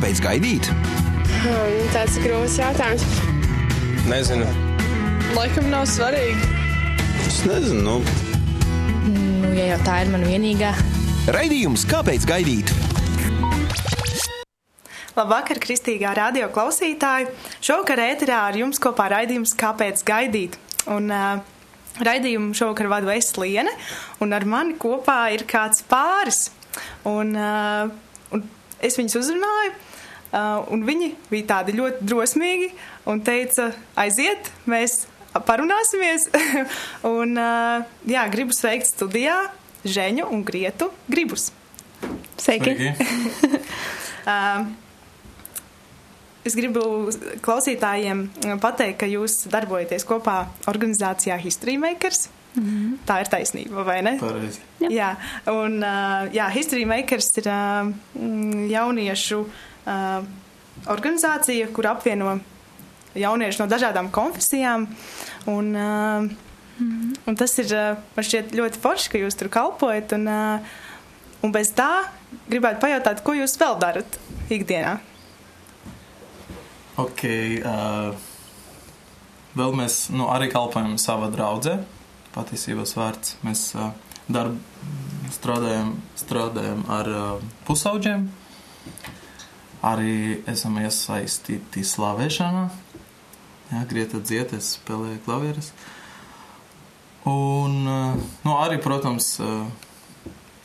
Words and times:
kāpēc 0.00 0.20
gaidīt? 0.24 0.66
Hmm, 1.42 1.88
tāds 1.92 2.14
ir 2.16 2.22
grūts 2.24 2.54
jautājums. 2.56 3.02
Nezinu. 4.08 4.46
Laikam 5.36 5.66
nav 5.68 5.82
svarīgi. 5.92 6.46
Es 7.26 7.42
nezinu. 7.44 7.82
Nu. 7.84 7.96
Nu, 9.42 9.50
ja 9.52 9.66
jau 9.74 9.76
tā 9.84 9.98
ir 10.00 10.08
mana 10.08 10.24
vienīgā. 10.24 10.70
Raidījums 11.36 11.84
Kāpēc 11.90 12.24
gaidīt? 12.30 12.72
Labvakar, 15.18 15.60
kristīgā 15.60 16.14
radio 16.16 16.48
klausītāji! 16.54 17.28
Šovakar 17.60 18.00
ēterā 18.06 18.38
ar 18.46 18.56
jums 18.56 18.80
kopā 18.80 19.10
raidījums 19.12 19.52
Kāpēc 19.60 20.00
gaidīt? 20.08 20.56
Un, 20.88 21.12
uh, 21.12 22.00
raidījumu 22.00 22.56
šovakar 22.56 22.88
vadu 22.94 23.12
es 23.12 23.28
Liene, 23.36 23.76
un 24.24 24.32
ar 24.32 24.48
mani 24.48 24.80
kopā 24.80 25.26
ir 25.36 25.44
kāds 25.44 25.84
pāris. 25.92 26.46
Un, 27.04 27.36
uh, 27.36 27.92
un 28.32 28.48
es 28.80 28.96
viņus 28.96 29.20
uzrunāju, 29.20 29.76
un 30.32 30.84
viņi 30.86 31.14
bija 31.30 31.46
tādi 31.54 31.74
ļoti 31.78 32.06
drosmīgi 32.06 32.68
un 33.10 33.22
teica, 33.26 33.70
aiziet, 33.98 34.50
mēs 34.70 35.04
parunāsimies. 35.46 36.28
un, 37.16 37.34
uh, 37.38 37.88
jā, 38.10 38.26
gribu 38.32 38.56
sveikt 38.56 38.90
studijā 38.90 39.38
Žeņu 39.84 40.28
un 40.30 40.44
Grietu 40.44 40.90
Gribus. 41.08 41.50
Sveiki! 42.40 42.76
Sveiki. 42.76 43.64
uh, 44.26 44.68
Es 46.40 46.54
gribu 46.56 47.10
klausītājiem 47.44 48.22
pateikt, 48.62 49.02
ka 49.02 49.08
jūs 49.10 49.42
darbojaties 49.52 50.06
kopā 50.08 50.46
organizācijā 50.70 51.36
History 51.40 51.76
Makers. 51.76 52.30
Mm 52.54 52.62
-hmm. 52.64 52.94
Tā 53.06 53.20
ir 53.20 53.28
taisnība, 53.28 53.84
vai 53.84 54.02
ne? 54.02 54.16
Pareizi. 54.18 54.58
Jā. 54.80 54.88
jā, 54.90 55.10
un 55.52 55.76
uh, 55.84 56.32
jā, 56.34 56.48
History 56.50 56.86
Makers 56.86 57.36
ir 57.38 57.46
uh, 57.46 57.92
jauniešu 58.70 59.40
uh, 59.40 59.69
organizācija, 60.86 61.68
kur 61.74 61.86
apvieno 61.90 62.38
jauniešu 63.14 63.62
no 63.62 63.68
dažādām 63.70 64.10
konfesijām. 64.14 64.86
Un, 65.46 65.74
uh, 65.74 66.22
mm 66.22 66.30
-hmm. 66.78 67.16
un 67.26 67.36
tas 67.36 67.58
ir 67.58 67.66
uh, 67.66 67.98
man 68.16 68.24
šķiet 68.24 68.52
ļoti 68.52 68.78
forši, 68.80 69.10
ka 69.10 69.18
jūs 69.18 69.38
tur 69.38 69.48
kalpojat. 69.48 70.12
Un, 70.12 70.28
uh, 70.28 70.60
un 71.42 71.52
bez 71.52 71.72
tā 71.74 72.08
gribētu 72.48 72.80
pajautāt, 72.80 73.22
ko 73.22 73.32
jūs 73.34 73.58
vēl 73.58 73.78
darat 73.80 74.18
ikdienā? 74.50 74.98
Ok. 76.96 77.24
Uh, 77.24 78.14
vēl 79.56 79.72
mēs 79.74 80.10
nu, 80.10 80.28
arī 80.28 80.50
kalpojam 80.50 80.98
savā 80.98 81.30
draudzē. 81.30 81.80
Patiesības 82.34 82.96
vārds. 82.96 83.36
Mēs 83.42 83.74
uh, 83.74 83.90
darb, 84.28 84.58
strādājam, 85.30 85.96
strādājam 86.16 86.84
ar 86.88 87.08
uh, 87.08 87.40
pusauģiem. 87.66 88.30
Arī 89.86 90.42
esam 90.50 90.76
iesaistīti 90.82 91.84
slavēšanā. 91.88 92.64
Jā, 93.70 93.84
Grieta 93.88 94.20
dzied, 94.20 94.52
es 94.58 94.74
spēlēju 94.76 95.22
klavieres. 95.24 95.70
Un 97.28 97.78
uh, 97.88 98.18
nu, 98.44 98.56
arī, 98.56 98.80
protams, 98.82 99.32
uh, 99.40 99.62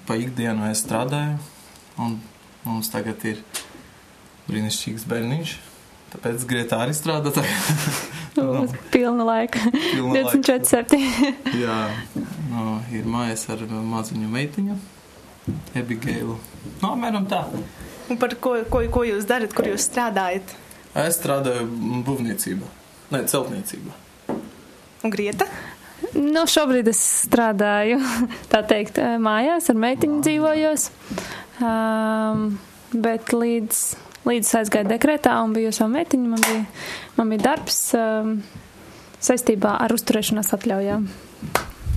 pa 0.08 0.18
ikdienu 0.20 0.68
es 0.72 0.84
strādāju. 0.84 1.38
Un 2.02 2.18
mums 2.66 2.92
tagad 2.92 3.24
ir 3.30 3.40
brīnišķīgs 4.50 5.08
bērniņš. 5.08 5.56
Tāpēc 6.16 6.46
Grieta 6.50 6.84
arī 6.84 6.98
strādā. 6.98 7.32
Nu, 8.36 8.66
pilna 8.92 9.24
laika. 9.24 9.62
Pilna 9.72 10.26
24, 10.28 10.66
7. 10.68 10.98
Jā, 11.64 11.78
no, 12.52 12.82
ir 12.92 13.08
mājas 13.08 13.46
ar 13.54 13.64
maziņu 13.64 14.28
meitiņu, 14.34 14.76
Ebigēlu. 15.80 16.36
No, 16.82 16.90
apmēram 16.90 17.30
tā. 17.32 17.46
Un 18.10 18.20
par 18.22 18.36
ko, 18.42 18.58
ko, 18.70 18.84
ko 18.94 19.04
jūs 19.08 19.28
darat, 19.30 19.54
kur 19.56 19.70
jūs 19.70 19.88
strādājat? 19.90 20.56
Es 20.96 21.18
strādāju 21.20 21.66
būvniecībā, 22.08 22.68
ne 23.16 23.24
celtniecībā. 23.32 23.96
Un 25.06 25.14
Grieta? 25.14 25.48
Nu, 26.16 26.46
šobrīd 26.50 26.88
es 26.92 27.02
strādāju, 27.26 28.00
tā 28.54 28.62
teikt, 28.68 29.00
mājās 29.22 29.72
ar 29.74 29.80
meitiņu 29.82 30.22
dzīvojos. 30.26 30.90
Um, 31.64 32.50
bet 32.92 33.32
līdz 33.34 33.84
līdz 34.26 34.52
aizgāju 34.62 34.90
dekrētā 34.90 35.36
un 35.46 35.54
biju 35.56 35.72
savu 35.76 35.94
meitiņu. 35.96 36.30
Man 36.34 36.44
bija, 36.46 36.62
man 37.18 37.32
bija 37.34 37.44
darbs 37.52 37.80
um, 37.98 38.38
saistībā 39.24 39.78
ar 39.86 39.94
uzturēšanās 39.96 40.54
atļaujām. 40.58 41.08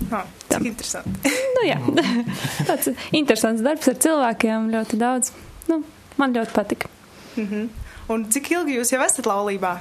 Oh, 0.08 0.24
cik 0.48 0.66
interesanti. 0.70 1.32
nu, 1.56 1.64
jā, 1.66 1.78
tāds 2.68 2.92
interesants 3.16 3.64
darbs 3.64 3.90
ar 3.90 4.00
cilvēkiem, 4.04 4.70
ļoti 4.74 5.00
daudz. 5.00 5.32
Nu, 5.68 5.82
man 6.18 6.34
ļoti 6.34 6.52
patika. 6.52 6.88
Mm 7.36 7.46
-hmm. 7.46 7.68
Un 8.08 8.24
cik 8.32 8.50
ilgi 8.50 8.78
jūs 8.78 8.92
jau 8.92 9.02
esat 9.04 9.26
laulībā? 9.26 9.78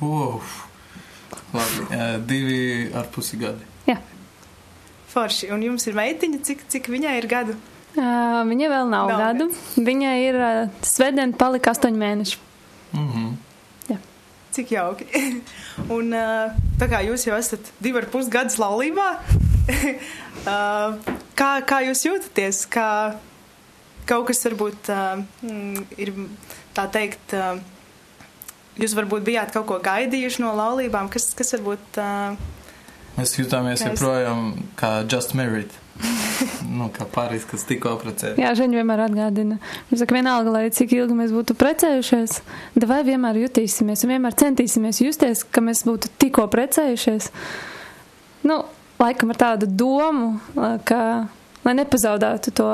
Wow. 0.00 0.40
Labi, 1.54 1.98
divi 2.26 2.90
ar 2.94 3.06
pusi 3.14 3.36
gadi. 3.36 3.64
Jā. 3.86 3.96
Forši. 5.10 5.50
Un 5.54 5.62
jums 5.62 5.86
ir 5.86 5.94
meitiņa, 5.94 6.40
cik, 6.46 6.64
cik 6.68 6.88
viņai 6.88 7.16
ir 7.18 7.26
gadu? 7.30 7.56
Uh, 7.90 8.46
viņa 8.46 8.68
vēl 8.70 8.90
nav, 8.90 9.08
nav 9.10 9.18
gadu. 9.18 9.48
Viņa 9.74 10.10
ir 10.22 10.36
uh, 10.38 10.58
svētdien 10.86 11.32
palika 11.34 11.72
astoņi 11.74 11.98
mēneši. 11.98 12.36
Mm 12.92 13.08
-hmm. 13.08 13.32
Jā. 13.88 13.96
Cik 14.54 14.70
jauki. 14.76 15.06
Un 15.96 16.14
uh, 16.14 16.54
tā 16.78 16.86
kā 16.90 17.02
jūs 17.06 17.26
jau 17.26 17.38
esat 17.38 17.72
divi 17.82 17.98
ar 17.98 18.06
pus 18.06 18.28
gadus 18.30 18.58
laulībā, 18.62 19.08
uh, 20.52 20.94
kā, 21.34 21.50
kā 21.66 21.82
jūs 21.88 22.06
jūtaties? 22.06 22.66
Kā 22.70 23.18
kaut 24.10 24.28
kas 24.30 24.42
varbūt 24.46 24.90
uh, 24.92 25.22
ir 26.00 26.14
tā 26.76 26.86
teikt, 26.92 27.34
uh, 27.36 27.60
jūs 28.80 28.96
varbūt 28.98 29.26
bijāt 29.26 29.54
kaut 29.54 29.68
ko 29.70 29.78
gaidījuši 29.84 30.42
no 30.44 30.54
laulībām, 30.58 31.10
kas, 31.12 31.30
kas 31.38 31.54
varbūt. 31.56 32.00
Uh, 32.00 32.58
Mēs 33.18 33.34
jutāmies 33.36 33.82
joprojām 33.84 34.52
kā 34.78 35.00
just 35.10 35.34
married. 35.38 35.72
nu, 36.78 36.88
kā 36.94 37.04
pāris, 37.10 37.44
kas 37.48 37.64
tikko 37.68 37.94
precēja. 38.00 38.36
Jā, 38.40 38.52
Žēņa 38.56 38.80
vienmēr 38.80 39.04
atgādina. 39.04 39.58
Viņš 39.90 40.02
saka, 40.02 40.16
vienalga, 40.16 40.52
lai 40.54 40.62
cik 40.74 40.94
ilgi 40.96 41.16
mēs 41.18 41.34
būtu 41.34 41.56
precējušies, 41.60 42.38
vai 42.88 43.00
vienmēr 43.06 43.42
jutīsimies 43.42 44.04
un 44.06 44.14
vienmēr 44.14 44.36
centīsimies 44.40 45.02
justies, 45.04 45.44
ka 45.44 45.62
mēs 45.64 45.84
būtu 45.88 46.12
tikko 46.22 46.46
precējušies. 46.52 47.30
Nu, 48.48 48.62
laikam 49.02 49.34
ar 49.34 49.40
tādu 49.42 49.68
domu, 49.68 50.32
ka, 50.88 51.02
lai 51.66 51.76
nepazaudētu 51.82 52.54
to, 52.56 52.70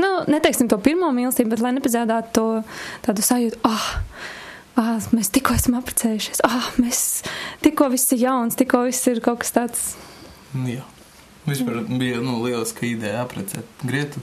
nu, 0.00 0.10
neteiksim 0.30 0.70
to 0.70 0.78
pirmo 0.82 1.10
mīlestību, 1.14 1.54
bet 1.54 1.64
lai 1.64 1.74
nepazaudētu 1.76 2.32
to 2.36 2.46
tādu 3.06 3.24
sajūtu, 3.24 3.60
ah, 3.68 3.74
oh, 3.74 4.80
ah, 4.82 5.08
mēs 5.14 5.32
tikko 5.34 5.56
esam 5.58 5.78
apprecējušies, 5.80 6.42
ah, 6.46 6.70
mēs 6.82 7.04
tikko 7.64 7.90
viss 7.94 8.12
ir 8.16 8.24
jauns, 8.26 8.58
tikko 8.58 8.84
viss 8.88 9.10
ir 9.10 9.22
kaut 9.24 9.42
kas 9.44 9.54
tāds. 9.56 9.86
Jā. 10.54 10.84
Vispār 11.44 11.82
bija 11.90 12.22
nu, 12.24 12.38
lieliska 12.40 12.86
ideja 12.88 13.20
apprecēt 13.20 13.84
Grietu. 13.84 14.22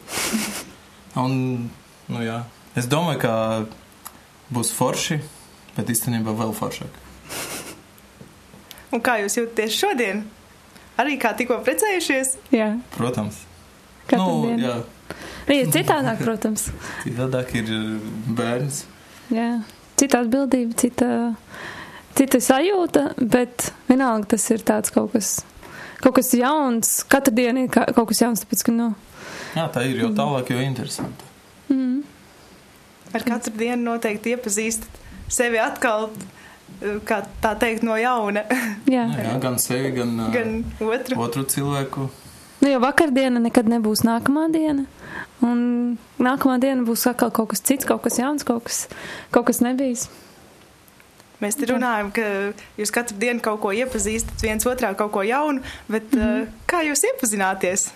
Un, 1.22 1.70
nu, 2.10 2.24
jā. 2.24 2.40
es 2.80 2.88
domāju, 2.90 3.20
ka 3.22 3.34
būs 4.50 4.72
forši, 4.74 5.20
bet 5.76 5.92
īstenībā 5.94 6.34
vēl 6.40 6.56
foršāk. 6.58 6.98
Un 8.92 9.04
kā 9.06 9.20
jūs 9.22 9.38
jūtaties 9.38 9.78
šodien? 9.78 10.26
Arī 11.00 11.16
kā 11.22 11.32
tikko 11.38 11.62
precējušies? 11.66 12.36
Jā. 12.54 12.74
Protams. 12.98 13.38
Katru 14.10 14.26
nu, 14.26 14.50
dienu. 14.50 14.66
jā. 14.66 14.80
Ir 15.52 15.70
citādāk, 15.74 16.24
protams. 16.24 16.70
Citādāk 17.04 17.54
ir 17.60 17.70
bērns. 18.38 18.86
Jā. 19.34 19.52
Cita 20.00 20.24
atbildība, 20.24 20.76
cita, 20.80 21.08
cita 22.18 22.42
sajūta, 22.42 23.12
bet 23.22 23.70
vienalga 23.90 24.34
tas 24.36 24.48
ir 24.54 24.64
tāds 24.66 24.94
kaut 24.94 25.12
kas 25.14 25.40
kaut 26.02 26.18
kas 26.18 26.34
jauns. 26.34 27.02
Katru 27.10 27.34
dienu 27.38 27.66
ir 27.66 27.72
kaut 27.72 28.08
kas 28.10 28.24
jauns, 28.24 28.44
tāpēc, 28.44 28.66
ka, 28.68 28.76
nu. 28.76 28.92
Jā, 29.56 29.68
tā 29.74 29.86
ir, 29.88 30.00
jo 30.02 30.12
tālāk, 30.18 30.52
jo 30.54 30.64
interesanti. 30.64 31.28
Mm. 31.72 32.02
Ar 33.12 33.26
katru 33.28 33.54
dienu 33.60 33.92
noteikti 33.92 34.34
iepazīstat 34.36 35.02
sevi 35.32 35.60
atkal, 35.62 36.10
kā 37.08 37.22
tā 37.44 37.54
teikt, 37.60 37.86
no 37.88 37.98
jauna. 38.00 38.46
jā. 38.96 39.06
jā, 39.20 39.36
gan 39.44 39.60
sevi, 39.62 39.94
gan, 40.00 40.18
gan 40.34 40.58
otru. 40.88 41.20
otru 41.22 41.46
cilvēku. 41.54 42.10
Nu, 42.62 42.70
jo 42.70 42.82
vakardiena 42.84 43.42
nekad 43.42 43.70
nebūs 43.70 44.04
nākamā 44.06 44.48
diena. 44.54 44.86
Un 45.42 45.62
nākamā 46.22 46.60
diena 46.62 46.86
būs 46.86 47.08
atkal 47.10 47.32
kaut 47.34 47.50
kas 47.54 47.64
cits, 47.66 47.88
kaut 47.90 48.04
kas 48.06 48.20
jauns, 48.22 48.46
kaut 48.46 48.68
kas, 48.68 48.84
kaut 49.34 49.48
kas 49.50 49.62
nebijis. 49.66 50.08
Mēs 51.42 51.58
te 51.58 51.66
runājam, 51.66 52.12
ka 52.14 52.26
jūs 52.78 52.94
katru 52.94 53.18
dienu 53.18 53.42
kaut 53.42 53.64
ko 53.64 53.72
iepazīstat, 53.74 54.44
viens 54.46 54.68
otrā 54.70 54.92
kaut 54.98 55.10
ko 55.16 55.24
jaunu, 55.26 55.64
bet 55.90 56.14
mm 56.14 56.22
-hmm. 56.22 56.48
kā 56.70 56.84
jūs 56.86 57.02
iepazināties? 57.10 57.88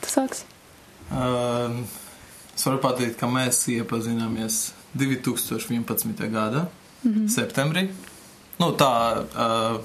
Tas 0.00 0.14
sāks. 0.14 0.44
Uh, 1.10 1.82
es 2.54 2.66
varu 2.66 2.78
pateikt, 2.78 3.18
ka 3.18 3.26
mēs 3.26 3.66
iepazināmies 3.68 4.72
2011. 4.94 6.30
gada 6.30 6.68
mm 7.02 7.12
-hmm. 7.12 7.28
septembrī. 7.28 7.88
Nu, 8.58 8.70
tā 8.72 9.24
uh, 9.24 9.80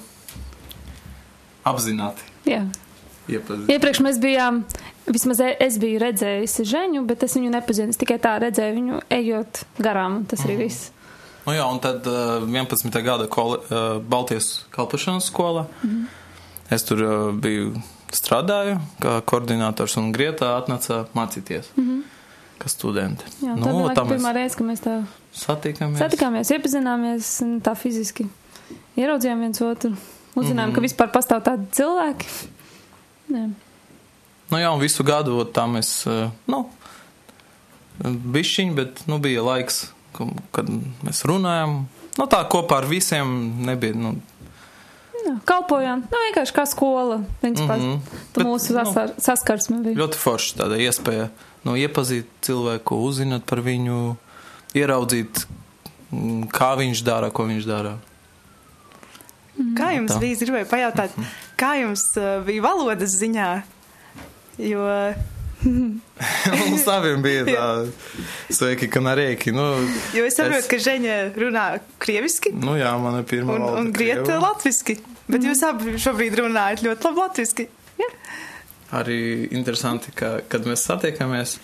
apzināti. 1.64 2.22
Jā. 2.44 2.66
Iepazīt. 3.28 3.68
Iepriekš 3.70 4.00
mēs 4.00 4.18
bijām 4.18 4.64
Vismaz 5.06 5.40
e- 5.42 5.56
es 5.60 5.78
biju 5.82 5.98
redzējusi 5.98 6.64
Žeņu, 6.68 7.04
bet 7.06 7.22
es 7.26 7.34
viņu 7.34 7.50
nepazinu. 7.50 7.90
Es 7.90 7.96
tikai 7.98 8.18
tā 8.22 8.36
redzēju 8.42 8.74
viņu 8.76 9.00
ejot 9.10 9.64
garām. 9.82 10.24
Tas 10.30 10.44
arī 10.46 10.56
viss. 10.64 10.90
Nu 11.46 11.52
jā, 11.56 11.64
un 11.66 11.80
tad 11.82 12.06
uh, 12.06 12.44
11. 12.46 13.02
gada 13.02 13.26
koli, 13.26 13.58
uh, 13.66 13.98
Baltijas 13.98 14.64
kalpošanas 14.70 15.26
skolā. 15.32 15.64
Es 16.70 16.84
tur 16.86 17.02
uh, 17.02 17.32
biju 17.34 17.72
strādāju 18.14 18.76
kā 19.02 19.16
koordinators 19.26 19.96
un 19.98 20.12
Grietā 20.14 20.52
atnāca 20.60 21.06
mācīties. 21.18 21.72
Kā 22.62 22.70
studenti. 22.70 23.26
Jā, 23.42 23.56
nu, 23.58 23.64
tā 23.64 23.72
bija 23.72 23.74
tā 23.74 23.88
laikam 23.88 24.12
pirmā 24.12 24.32
reize, 24.36 24.54
kad 24.54 24.68
mēs 24.68 24.84
tā 24.84 24.94
satikāmies. 25.34 25.98
satikāmies, 25.98 26.52
iepazināmies 26.54 27.30
un 27.42 27.56
tā 27.60 27.72
fiziski 27.74 28.28
ieraudzījām 29.00 29.40
viens 29.42 29.60
otru. 29.66 29.96
Uzzinājām, 30.38 30.70
Mhm. 30.70 30.74
ka 30.76 30.80
vispār 30.80 31.10
pastāv 31.12 31.42
tādi 31.42 31.66
cilvēki. 31.74 32.28
Jā. 33.34 33.48
Nu 34.52 34.58
jā, 34.60 34.68
un 34.74 34.80
visu 34.82 35.04
gadu 35.08 35.38
tā 35.48 35.64
mēs, 35.70 35.90
uh, 36.10 36.28
nu, 36.50 36.66
bišķiņ, 38.04 38.74
bet, 38.76 39.02
nu, 39.08 39.16
bija 39.22 39.42
laiks, 39.46 39.86
ka- 40.16 40.28
kad 40.52 40.68
mēs 41.06 41.22
runājam. 41.28 41.86
Nu, 42.18 42.26
tā 42.28 42.42
kopā 42.52 42.82
ar 42.82 42.88
visiem 42.90 43.32
nebija, 43.64 43.94
nu, 43.96 44.18
Jā, 45.22 45.36
kalpojām. 45.46 46.00
Nu, 46.10 46.18
vienkārši 46.26 46.52
kā 46.56 46.64
skola. 46.66 47.20
Principā, 47.40 47.76
mm 47.78 47.82
Mhm. 47.82 47.92
-hmm. 47.92 48.00
Bet, 48.34 48.44
mūsu 48.46 48.70
nu, 48.74 48.84
sasar, 48.84 49.10
saskarsme 49.22 49.76
bija. 49.84 49.94
ļoti 49.96 50.16
forši 50.18 50.56
tāda 50.58 50.76
iespēja, 50.82 51.28
nu, 51.64 51.72
iepazīt 51.78 52.24
cilvēku, 52.42 52.98
uzzināt 53.06 53.42
par 53.46 53.58
viņu, 53.62 54.16
ieraudzīt, 54.74 55.46
mm, 56.12 56.48
kā 56.50 56.74
viņš 56.76 57.04
dara, 57.04 57.30
ko 57.30 57.44
viņš 57.44 57.64
dara. 57.66 57.98
Kā 59.76 59.92
jums 59.94 60.10
Tā. 60.12 60.18
bija, 60.18 60.32
es 60.32 60.40
gribēju 60.42 60.66
pajautāt, 60.66 61.10
kā 61.56 61.74
jums 61.80 62.02
uh, 62.16 62.42
bija 62.44 62.62
valodas 62.62 63.14
ziņā? 63.20 63.62
Jo, 64.62 64.86
Mums 66.58 66.86
abiem 66.90 67.22
bija 67.22 67.44
tā, 67.46 67.66
sveiki, 68.50 68.88
kanarēki. 68.90 69.52
Nu, 69.54 69.64
jo 70.14 70.24
es 70.26 70.34
saprotu, 70.38 70.58
Es- 70.64 70.70
ka 70.70 70.78
Ženja 70.82 71.18
runā 71.38 71.66
krieviski 72.02 72.50
nu 72.58 72.74
jā, 72.78 72.90
mana 72.98 73.20
ir 73.22 73.28
pirmā 73.30 73.54
un, 73.54 73.62
valoda 73.62 73.82
un 73.84 73.92
Grieta 73.94 74.24
krievu. 74.26 74.40
latviski. 74.42 74.96
Bet 75.30 75.46
jūs 75.46 75.62
abi 75.68 75.94
šobrīd 76.02 76.34
runājat 76.40 76.82
ļoti 76.84 77.06
labi 77.08 77.22
latviski. 77.22 77.68
Arī 78.92 79.18
interesanti, 79.56 80.10
ka, 80.12 80.34
kad 80.52 80.66
mēs 80.68 80.82
satiekamies, 80.84 81.54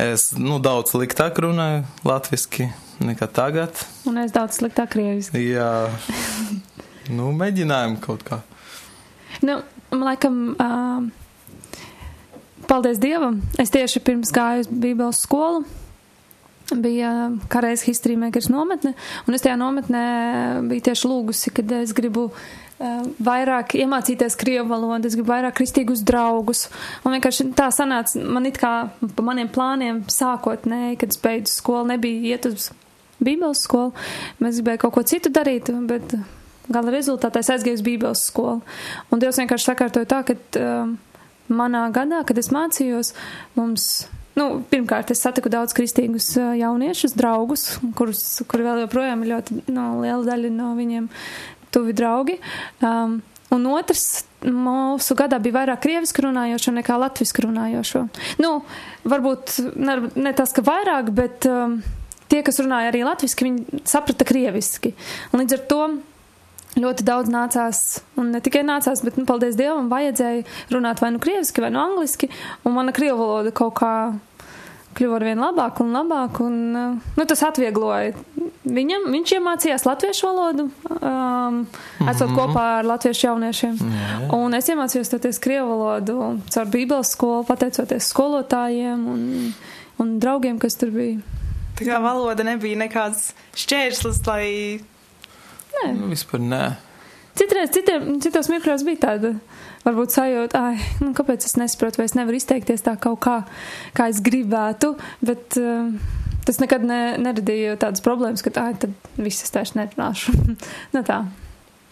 es 0.00 0.30
nu, 0.38 0.56
daudz 0.64 0.94
liktāk 0.96 1.36
runāju 1.44 1.82
latviski 2.08 2.70
nekā 3.04 3.26
tagad. 3.36 3.82
Un 4.08 4.22
es 4.22 4.32
daudz 4.32 4.56
sliktāk 4.62 4.94
krieviski. 4.94 5.42
Jā, 5.52 5.90
nu, 7.12 7.32
mēģinājām 7.36 7.98
kaut 8.00 8.24
kā. 8.30 8.40
Nu, 9.44 9.58
man 9.92 10.06
laikam, 10.08 10.38
uh, 10.56 11.10
paldies 12.68 13.00
Dievam. 13.02 13.40
Es 13.60 13.72
tieši 13.74 14.02
pirms 14.04 14.32
gāju 14.34 14.64
uz 14.64 14.70
Bībeles 14.70 15.22
skolu. 15.24 15.64
Bija 16.66 17.10
uh, 17.28 17.34
kādreiz 17.50 17.84
History 17.86 18.16
Makers 18.18 18.48
nometne, 18.50 18.96
un 19.28 19.36
es 19.36 19.44
tajā 19.44 19.54
nometnē 19.60 20.06
biju 20.66 20.82
tieši 20.88 21.06
lūgusi, 21.06 21.52
kad 21.54 21.70
es 21.78 21.92
gribu 21.94 22.24
uh, 22.32 23.04
vairāk 23.22 23.76
iemācīties 23.78 24.34
krievu 24.40 24.72
valodu, 24.72 25.06
es 25.06 25.14
gribu 25.14 25.30
vairāk 25.30 25.54
kristīgus 25.60 26.02
draugus. 26.06 26.64
Un 27.06 27.14
vienkārši 27.14 27.52
tā 27.54 27.68
sanāca, 27.74 28.18
man 28.18 28.50
it 28.50 28.58
kā 28.58 28.72
pa 28.90 29.26
maniem 29.28 29.52
plāniem 29.52 30.02
sākotnēji, 30.10 30.98
kad 31.04 31.14
es 31.14 31.22
beidzu 31.22 31.54
skolu, 31.54 31.92
nebija 31.92 32.34
iet 32.34 32.50
uz 32.50 32.72
Bībeles 33.22 33.62
skolu. 33.62 33.94
Mēs 34.42 34.58
gribējām 34.58 34.82
kaut 34.82 34.98
ko 34.98 35.06
citu 35.06 35.30
darīt, 35.38 35.70
bet 35.86 36.18
uh, 36.18 36.26
gala 36.72 36.90
rezultātā 36.94 37.46
es 37.46 37.50
aizgāju 37.54 37.78
uz 37.78 37.84
Bībeles 37.86 38.26
skolu. 38.32 38.58
Un 39.14 39.22
Dievs 39.22 39.38
vienkārši 39.38 39.70
sakārtoja 39.70 40.10
tā, 40.10 40.22
ka 40.26 40.36
um, 40.60 40.96
manā 41.48 41.86
gadā, 41.94 42.22
kad 42.26 42.38
es 42.38 42.52
mācījos, 42.54 43.14
mums. 43.58 44.06
Nu, 44.36 44.58
pirmkārt, 44.68 45.08
es 45.14 45.22
satiku 45.24 45.48
daudz 45.48 45.72
kristīgus 45.72 46.34
jauniešus, 46.36 47.14
draugus, 47.16 47.62
kurus, 47.96 48.20
kuri 48.44 48.66
vēl 48.66 48.82
joprojām 48.82 49.22
ir 49.24 49.30
ļoti 49.30 49.62
no, 49.72 49.86
liela 50.02 50.20
daļa 50.26 50.50
no 50.52 50.74
viņiem 50.76 51.06
tuvi 51.72 51.94
draugi. 51.96 52.36
Um, 52.84 53.22
un 53.56 53.64
otrs, 53.72 54.26
mūsu 54.44 55.16
gadā 55.16 55.38
bija 55.40 55.56
vairāk 55.62 55.80
krieviski 55.86 56.26
runājošo 56.26 56.74
nekā 56.76 56.98
latviski 57.00 57.46
runājošo. 57.46 58.02
Nu, 58.44 58.58
varbūt 59.08 59.56
ne, 59.80 59.96
ne 60.20 60.34
tas, 60.36 60.52
ka 60.52 60.64
vairāk, 60.66 61.08
bet 61.16 61.48
um, 61.48 61.78
tie, 62.28 62.42
kas 62.46 62.60
runāja 62.60 62.92
arī 62.92 63.06
latviski, 63.06 63.48
viņi 63.48 63.86
saprata 63.88 64.26
krieviski. 64.28 64.92
Un 65.32 65.42
līdz 65.42 65.58
ar 65.58 65.64
to 65.72 65.80
ļoti 66.76 67.06
daudz 67.06 67.32
nācās, 67.32 67.82
un 68.20 68.30
ne 68.34 68.42
tikai 68.44 68.62
nācās, 68.66 69.02
bet, 69.06 69.18
nu, 69.20 69.26
paldies 69.28 69.58
Dievam, 69.58 69.90
vajadzēja 69.92 70.44
runāt 70.74 71.02
vai 71.02 71.12
nu 71.14 71.22
krieviski, 71.22 71.64
vai 71.64 71.72
nu 71.74 71.82
angliski, 71.82 72.30
un 72.64 72.76
mana 72.76 72.94
krievu 72.96 73.20
valoda 73.22 73.54
kaut 73.56 73.76
kā 73.80 73.92
kļuva 74.96 75.18
ar 75.18 75.26
vien 75.28 75.40
labāk 75.40 75.80
un 75.84 75.92
labāk, 75.96 76.40
un, 76.44 76.58
uh, 76.76 77.14
nu, 77.18 77.28
tas 77.28 77.44
atviegloja 77.48 78.14
viņam, 78.66 79.06
viņš 79.12 79.34
iemācījās 79.36 79.84
latviešu 79.86 80.26
valodu, 80.26 80.66
um, 80.96 81.60
esot 82.10 82.32
kopā 82.34 82.64
ar 82.80 82.88
latviešu 82.88 83.28
jauniešiem, 83.28 83.76
Jā. 83.78 84.18
un 84.36 84.56
es 84.58 84.70
iemācījos 84.72 85.12
toties 85.12 85.40
krievu 85.42 85.68
valodu 85.70 86.18
caur 86.52 86.72
bībeles 86.72 87.12
skolu, 87.14 87.46
pateicoties 87.48 88.10
skolotājiem 88.12 89.06
un, 89.12 89.24
un 90.02 90.16
draugiem, 90.22 90.60
kas 90.62 90.78
tur 90.80 90.92
bija. 90.94 91.20
Tā 91.76 91.86
kā 91.86 92.00
valoda 92.00 92.46
nebija 92.46 92.78
nekāds 92.80 93.30
šķērslis, 93.60 94.22
lai 94.26 94.46
Nu, 95.84 96.10
vispār 96.10 96.42
nē. 96.42 96.64
Citreiz, 97.36 97.68
citiem, 97.74 98.14
citos 98.24 98.48
mirkļos 98.48 98.82
bija 98.86 99.02
tāda, 99.02 99.34
varbūt 99.84 100.14
sajūta, 100.14 100.62
ai, 100.70 100.78
nu, 101.04 101.10
kāpēc 101.16 101.44
es 101.44 101.58
nesaprotu, 101.60 102.00
vai 102.00 102.06
es 102.08 102.14
nevaru 102.16 102.38
izteikties 102.38 102.84
tā 102.86 102.94
kaut 103.00 103.20
kā, 103.26 103.34
kā 103.96 104.06
es 104.08 104.22
gribētu, 104.24 104.94
bet 105.20 105.58
uh, 105.60 105.90
tas 106.48 106.62
nekad 106.62 106.86
ne, 106.88 107.00
neradīja 107.20 107.76
tādas 107.82 108.04
problēmas, 108.04 108.44
ka, 108.46 108.54
ai, 108.62 108.72
tad 108.80 108.94
viss 109.20 109.44
es 109.44 109.52
tieši 109.52 109.76
nerunāšu. 109.82 110.32
nu 110.96 111.04
tā. 111.04 111.26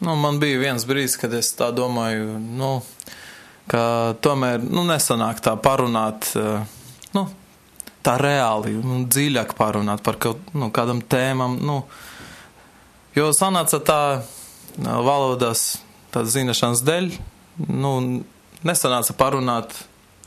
Nu, 0.04 0.16
man 0.20 0.40
bija 0.40 0.62
viens 0.62 0.88
brīdis, 0.88 1.19
kad 1.20 1.34
es 1.36 1.52
tā 1.58 1.69
domāju, 1.76 2.38
nu, 2.40 2.78
ka 3.70 3.84
tomēr 4.25 4.64
nu, 4.64 4.86
nesanāk 4.88 5.44
tā 5.44 5.54
parunāt, 5.60 6.32
eh, 6.40 6.64
nu, 7.16 7.28
tā 8.04 8.16
reāli, 8.20 8.75
nu, 8.81 9.04
dziļāk 9.08 9.54
parunāt 9.58 10.04
par 10.04 10.19
kaut 10.20 10.52
nu, 10.56 10.69
kādam 10.75 11.00
tēmam. 11.00 11.56
Nu, 11.64 11.82
jo 13.14 13.31
sanāca 13.37 13.81
tā 13.84 14.00
valodās, 14.78 15.78
tā 16.14 16.25
zināšanas 16.26 16.82
dēļ, 16.87 17.11
nu, 17.70 17.94
nesanāca 18.67 19.15
parunāt, 19.19 19.74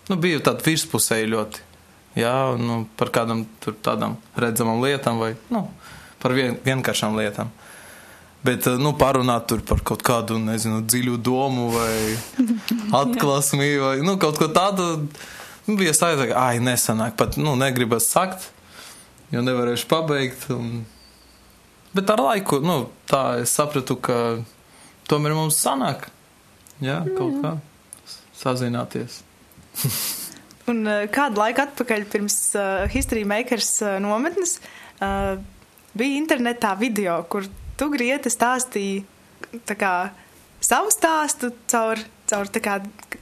nu, 0.08 0.18
biju 0.20 0.42
tāda 0.46 0.64
virspusēji 0.66 1.32
ļoti. 1.34 1.64
Jā, 2.18 2.56
nu, 2.58 2.82
par 2.98 3.12
kādam 3.14 3.44
tur 3.62 3.76
tādām 3.86 4.16
redzamām 4.40 4.82
lietām 4.82 5.20
vai, 5.22 5.36
nu, 5.54 5.68
par 6.22 6.34
vien, 6.34 6.58
vienkāršām 6.66 7.18
lietām. 7.20 7.52
Bet, 8.46 8.66
nu, 8.80 8.94
parunāt 8.98 9.52
par 9.68 9.82
kaut 9.86 10.02
kādu, 10.06 10.38
nezinu, 10.42 10.82
dziļu 10.88 11.18
domu 11.22 11.68
vai 11.74 12.16
atklāsmi 13.04 13.70
vai, 13.82 13.96
nu, 14.06 14.16
kaut 14.22 14.40
ko 14.42 14.48
tādu, 14.54 14.88
nu, 15.68 15.78
bija 15.78 15.94
sajūta, 15.98 16.32
ka, 16.32 16.44
ai, 16.48 16.62
nesanāk, 16.64 17.18
pat, 17.20 17.38
nu, 17.42 17.58
negribas 17.60 18.10
sakt, 18.10 18.50
jo 19.34 19.44
nevarēšu 19.46 19.90
pabeigt. 19.92 20.48
Un... 20.56 20.86
Bet 21.96 22.12
ar 22.14 22.22
laiku, 22.22 22.60
nu, 22.64 22.90
tā 23.10 23.40
es 23.42 23.54
sapratu, 23.56 23.96
ka 24.00 24.38
tomēr 25.10 25.36
mums 25.38 25.60
sanāk, 25.64 26.10
jā, 26.84 27.00
kaut 27.18 27.40
kā 27.44 27.54
sazināties. 28.38 29.22
Un 30.72 30.84
uh, 30.84 31.06
kādu 31.14 31.40
laiku 31.40 31.64
atpakaļ 31.64 32.04
pirms 32.12 32.36
uh, 32.60 32.84
History 32.92 33.24
Makers 33.28 33.70
uh, 33.86 33.96
nometnes 34.04 34.58
uh, 35.00 35.38
bija 35.98 36.20
internetā 36.20 36.74
video, 36.80 37.22
kur 37.32 37.48
tu 37.80 37.88
grieti 37.94 38.32
stāstīji 38.34 39.06
tā 39.70 39.78
kā, 39.80 39.94
savu 40.60 40.92
stāstu 40.92 41.54
caur, 41.72 42.02
caur 42.28 42.52
tā 42.52 42.62
kā 42.64 42.82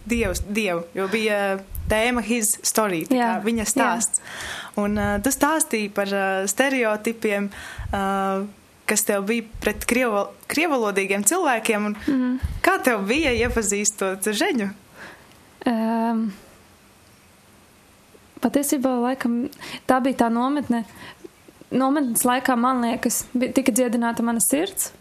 dievu, 0.09 0.33
dievu, 0.49 0.85
jo 0.97 1.07
bija 1.11 1.39
tēma 1.89 2.21
his 2.25 2.55
story, 2.63 3.05
Jā, 3.09 3.35
viņa 3.45 3.65
stāsts. 3.69 4.21
Un 4.77 4.97
uh, 4.97 5.17
tu 5.23 5.29
stāstīji 5.31 5.91
par 5.95 6.07
uh, 6.11 6.45
stereotipiem, 6.49 7.49
uh, 7.93 8.45
kas 8.85 9.03
tev 9.07 9.23
bija 9.25 9.43
pret 9.63 9.85
krievo, 9.89 10.27
krievalodīgiem 10.51 11.23
cilvēkiem, 11.25 11.85
un 11.91 11.95
Mhm. 12.07 12.35
kā 12.61 12.77
tev 12.83 13.05
bija 13.07 13.31
iepazīstot 13.33 14.21
Žeņu? 14.29 14.69
Um, 15.65 16.27
patiesībā, 18.43 18.91
laikam, 19.01 19.37
tā 19.89 20.01
bija 20.05 20.25
tā 20.25 20.29
nometne. 20.33 20.83
Nometnes 21.75 22.21
laikā, 22.27 22.55
man 22.59 22.83
liekas, 22.85 23.23
bija, 23.33 23.51
tika 23.57 23.73
dziedināta 23.73 24.23
mana 24.23 24.39
sirds. 24.43 24.91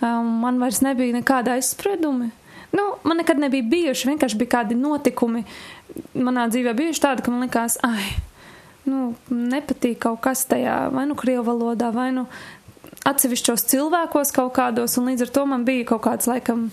Um, 0.00 0.40
man 0.42 0.58
vairs 0.60 0.80
nebija 0.84 1.14
nekāda 1.16 1.54
aizspriedumi. 1.56 2.30
Nu, 2.76 2.82
man 3.04 3.20
nekad 3.20 3.38
nebija 3.40 3.64
bijuši, 3.70 4.08
vienkārši 4.10 4.36
bija 4.40 4.50
kādi 4.58 4.76
notikumi 4.76 5.44
manā 6.14 6.46
dzīvē 6.52 6.74
bijuši 6.76 7.02
tādi, 7.02 7.24
ka 7.24 7.32
man 7.34 7.46
likās, 7.46 7.78
ai, 7.86 8.14
nu, 8.88 9.14
nepatīk 9.30 9.98
kaut 10.06 10.22
kas 10.24 10.46
tajā, 10.50 10.86
vai 10.94 11.06
nu 11.08 11.16
krievu 11.18 11.46
valodā, 11.50 11.90
vai 11.94 12.10
nu 12.16 12.26
atsevišķos 13.06 13.66
cilvēkos 13.70 14.32
kaut 14.34 14.54
kādos, 14.56 14.96
un 14.98 15.10
līdz 15.10 15.26
ar 15.26 15.34
to 15.34 15.44
man 15.48 15.66
bija 15.66 15.86
kaut 15.92 16.02
kāds, 16.06 16.28
laikam, 16.30 16.66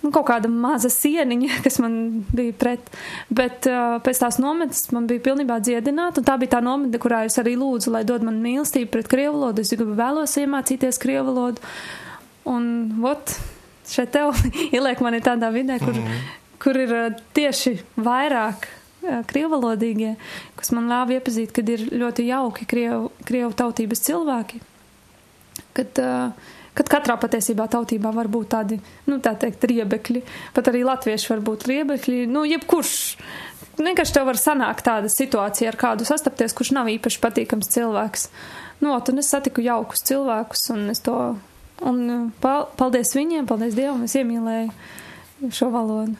nu, 0.00 0.10
kaut 0.10 0.26
kāda 0.30 0.48
maza 0.52 0.90
sieniņa, 0.92 1.58
kas 1.66 1.80
man 1.82 1.94
bija 2.32 2.56
pret. 2.56 2.90
Bet 3.28 3.68
uh, 3.70 3.98
pēc 4.04 4.22
tās 4.24 4.40
nometnes 4.42 4.88
man 4.96 5.08
bija 5.10 5.24
pilnībā 5.30 5.60
dziedināta, 5.64 6.24
tā 6.26 6.38
bija 6.40 6.56
tā 6.56 6.64
nometne, 6.64 7.00
kurā 7.02 7.24
es 7.28 7.38
arī 7.42 7.56
lūdzu, 7.60 7.92
lai 7.94 8.04
dod 8.08 8.24
man 8.26 8.40
mīlestību 8.44 8.92
pret 8.94 9.10
krievu 9.10 9.36
valodu. 9.38 9.64
Es 9.64 9.74
gribu 9.76 9.96
vēlos 9.98 10.36
iemācīties 10.40 11.00
krievu 11.02 11.28
valodu. 11.32 11.72
Un, 12.48 12.70
vot, 13.02 13.34
šeit 13.90 14.14
tev 14.16 14.32
ieliek 14.76 15.02
mani 15.04 15.20
tādā 15.24 15.52
vidē, 15.52 15.78
kur, 15.82 15.92
mm 15.92 16.06
-hmm. 16.06 16.39
Kur 16.60 16.78
ir 16.78 16.94
uh, 16.94 17.18
tieši 17.36 17.76
vairāk 18.00 18.68
uh, 18.68 19.20
krievalodīgie, 19.30 20.14
kas 20.58 20.72
man 20.76 20.90
ļāva 20.90 21.18
iepazīt, 21.18 21.54
kad 21.56 21.68
ir 21.72 21.88
ļoti 21.90 22.28
jauki 22.28 22.68
krievu, 22.68 23.10
krievu 23.28 23.52
tautības 23.56 24.04
cilvēki. 24.06 24.62
Kad, 25.76 26.00
uh, 26.02 26.56
kad 26.76 26.90
katrā 26.92 27.16
patiesībā 27.20 27.66
tautībā 27.70 28.12
var 28.14 28.30
būt 28.32 28.50
tādi, 28.54 28.80
nu, 29.08 29.20
tā 29.22 29.34
teikt, 29.38 29.64
riebekļi, 29.70 30.24
pat 30.56 30.70
arī 30.70 30.84
latvieši 30.86 31.32
var 31.34 31.44
būt 31.50 31.68
riebekļi, 31.70 32.24
nu, 32.30 32.44
jebkurš. 32.48 32.96
Vienkārši 33.80 34.16
tev 34.16 34.26
var 34.28 34.36
sanākt 34.36 34.84
tāda 34.84 35.08
situācija, 35.08 35.70
ar 35.70 35.78
kādu 35.80 36.04
sastapties, 36.04 36.52
kurš 36.56 36.74
nav 36.76 36.90
īpaši 36.92 37.20
patīkams 37.22 37.70
cilvēks. 37.72 38.26
Nu, 38.80 38.92
un 38.96 39.22
es 39.22 39.30
satiku 39.32 39.64
jaukus 39.64 40.04
cilvēkus, 40.08 40.66
un 40.74 40.90
es 40.92 41.00
to, 41.04 41.16
un 41.84 42.30
paldies 42.40 43.14
viņiem, 43.16 43.48
paldies 43.48 43.76
Dievam, 43.76 44.04
es 44.04 44.16
iemīlēju 44.20 45.52
šo 45.56 45.70
valodu. 45.72 46.16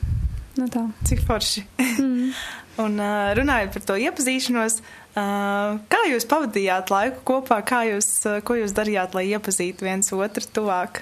Nu, 0.61 0.69
tā. 0.69 0.85
Cik 1.09 1.25
forši. 1.25 1.65
Mm. 1.81 2.33
un 2.81 3.01
runājot 3.37 3.73
par 3.73 3.83
to 3.89 3.95
iepazīšanos, 3.99 4.77
uh, 4.79 5.01
Kā 5.11 6.05
jūs 6.07 6.23
pavadījāt 6.23 6.91
laiku 6.91 7.19
kopā, 7.27 7.57
kā 7.67 7.81
jūs, 7.83 8.07
ko 8.47 8.55
jūs 8.55 8.71
darījāt, 8.71 9.15
lai 9.17 9.25
iepazītu 9.33 9.83
viens 9.83 10.07
otru 10.15 10.47
tuvāk? 10.55 11.01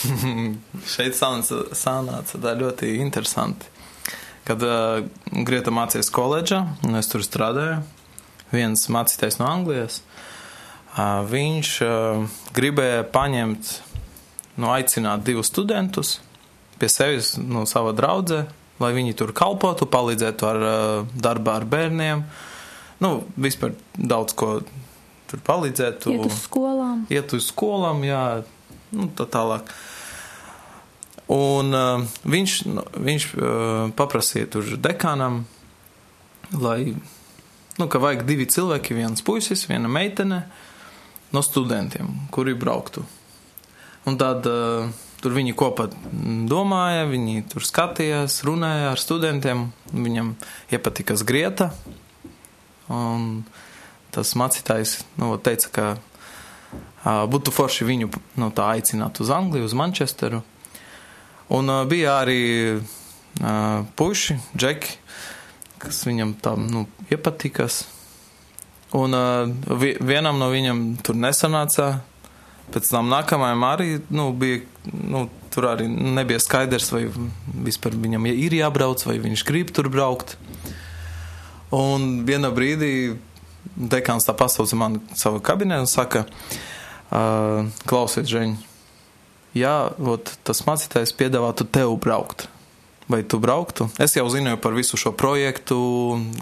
Šeit 0.94 1.18
sanāca 1.18 2.40
tā 2.40 2.54
ļoti 2.56 2.94
interesanti. 3.02 3.68
Kad 4.48 4.64
uh, 4.64 5.02
Grieta 5.44 5.74
mācījās 5.76 6.08
koledžā, 6.14 6.62
un 6.88 6.96
es 6.96 7.10
tur 7.12 7.20
strādāju, 7.26 7.82
viens 8.54 8.86
mācītājs 8.88 9.36
no 9.42 9.50
Anglijas, 9.50 10.00
uh, 10.96 11.20
viņš 11.28 11.74
uh, 11.84 12.24
gribēja 12.56 13.04
paņemt, 13.12 13.74
nu, 14.56 14.72
aicināt 14.72 15.28
divus 15.28 15.52
studentus 15.52 16.16
pie 16.80 16.88
sevis 16.88 17.34
no 17.38 17.66
sava 17.68 17.92
draudzē, 17.96 18.44
lai 18.80 18.92
viņi 18.96 19.16
tur 19.20 19.34
kalpotu, 19.36 19.88
palīdzētu 19.90 20.48
ar 20.48 20.62
darbu 21.12 21.52
ar 21.52 21.66
bērniem. 21.68 22.24
Nu, 23.00 23.10
vispār 23.40 23.74
daudz 23.96 24.36
ko 24.36 24.60
tur 25.30 25.42
palīdzētu. 25.46 26.16
Iet 26.16 26.26
uz 26.26 26.42
skolām. 26.44 27.06
Iet 27.12 27.34
uz 27.36 27.46
skolām, 27.52 28.02
jā, 28.08 28.24
nu, 28.96 29.08
tā 29.16 29.26
tālāk. 29.30 29.70
Un 31.30 31.76
uh, 31.76 32.02
viņš, 32.26 32.56
nu, 32.72 32.84
viņš 33.06 33.26
uh, 33.36 33.44
paprasīja 33.96 34.48
tur 34.56 34.72
dekānam, 34.82 35.44
lai, 36.56 36.96
nu, 37.78 37.86
ka 37.86 38.00
vajag 38.02 38.24
divi 38.26 38.48
cilvēki, 38.50 38.96
viens 38.98 39.22
puisis, 39.22 39.62
viena 39.70 39.90
meitene 39.92 40.42
no 41.30 41.44
studentiem, 41.46 42.10
kuri 42.34 42.56
brauktu. 42.58 43.04
Un 44.10 44.18
tad 44.18 44.48
uh, 44.50 44.90
tur 45.20 45.34
viņi 45.36 45.54
kopā 45.56 45.88
domāja, 46.50 47.06
viņi 47.10 47.44
tur 47.52 47.64
skatījās, 47.66 48.40
runāja 48.46 48.92
ar 48.94 49.00
studentiem, 49.00 49.68
viņam 49.92 50.34
iepatikās 50.72 51.24
grieta, 51.28 51.70
tas 54.10 54.32
mācītājs 54.38 54.96
nu, 55.20 55.34
teica, 55.38 55.70
ka 55.74 55.86
uh, 55.94 57.26
būtu 57.30 57.54
forši 57.54 57.86
viņu 57.86 58.10
nu, 58.40 58.50
aicināt 58.64 59.20
uz 59.22 59.30
Angliju, 59.34 59.68
uz 59.68 59.76
Manchesteru. 59.78 60.42
Un 61.50 61.70
uh, 61.70 61.84
bija 61.90 62.20
arī 62.24 62.42
uh, 62.78 63.86
puiši, 63.98 64.38
džeki, 64.56 64.98
kas 65.80 66.04
viņam 66.06 66.36
tā 66.42 66.56
nu, 66.58 66.86
iepatikās. 67.10 67.84
Un 68.98 69.14
uh, 69.14 69.46
vienam 70.02 70.40
no 70.42 70.50
viņam 70.50 70.84
tur 71.06 71.18
nesanāca. 71.18 72.00
Pēc 72.70 72.90
tam 72.92 73.10
nākamajam 73.10 73.64
arī 73.66 73.88
nu, 74.14 74.28
bija, 74.36 74.62
nu, 74.94 75.24
tur 75.50 75.66
arī 75.72 75.88
nebija 75.90 76.38
skaidrs, 76.42 76.92
vai 76.94 77.06
vispār 77.66 77.96
viņam 77.98 78.28
ir 78.30 78.54
jābrauc, 78.60 79.02
vai 79.08 79.18
viņš 79.22 79.44
grib 79.48 79.72
tur 79.74 79.90
braukt. 79.92 80.36
Un 81.74 82.22
vienā 82.26 82.50
brīdī 82.54 82.92
dekāns 83.76 84.26
tā 84.26 84.34
pasauca 84.38 84.78
man 84.78 85.00
savu 85.18 85.42
kabinetu 85.42 85.86
un 85.86 85.90
saka, 85.90 86.24
klausiet, 87.90 88.30
Žeņ, 88.30 88.54
jā, 89.58 89.74
tas 90.46 90.64
mācītājs 90.66 91.14
piedāvātu 91.18 91.66
tev 91.66 91.94
braukt. 92.02 92.46
Vai 93.10 93.24
tu 93.26 93.40
brauktu? 93.42 93.88
Es 93.98 94.12
jau 94.14 94.28
zināju 94.30 94.60
par 94.62 94.76
visu 94.76 94.94
šo 95.00 95.10
projektu, 95.18 95.76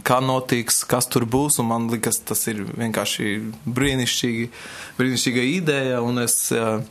kā 0.05 0.19
notiks, 0.21 0.83
kas 0.85 1.07
tur 1.09 1.25
būs, 1.25 1.57
un 1.63 1.71
man 1.71 1.87
liekas, 1.89 2.19
tas 2.29 2.43
ir 2.51 2.61
vienkārši 2.67 3.39
brīnišķīgi, 3.65 4.51
brīnišķīga 4.99 5.45
ideja, 5.49 6.03
un 6.05 6.21
es 6.21 6.35
uh, 6.53 6.83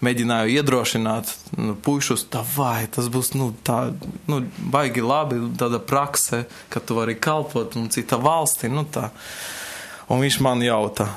mēģināju 0.00 0.54
iedrošināt 0.54 1.34
nu, 1.58 1.74
puišus, 1.76 2.24
vai 2.54 2.86
tas 2.88 3.10
būs 3.12 3.34
nu, 3.36 3.50
tā, 3.66 3.90
nu, 4.30 4.40
baigi 4.72 5.04
labi, 5.04 5.42
tāda 5.60 5.82
prakse, 5.84 6.46
ka 6.72 6.80
tu 6.80 6.96
vari 6.96 7.18
kalpot 7.20 7.76
un 7.76 7.92
cita 7.92 8.16
valstī. 8.16 8.72
Nu, 8.72 8.86
tā. 8.88 9.10
un 10.08 10.24
viņš 10.24 10.40
man 10.40 10.64
jautā. 10.64 11.10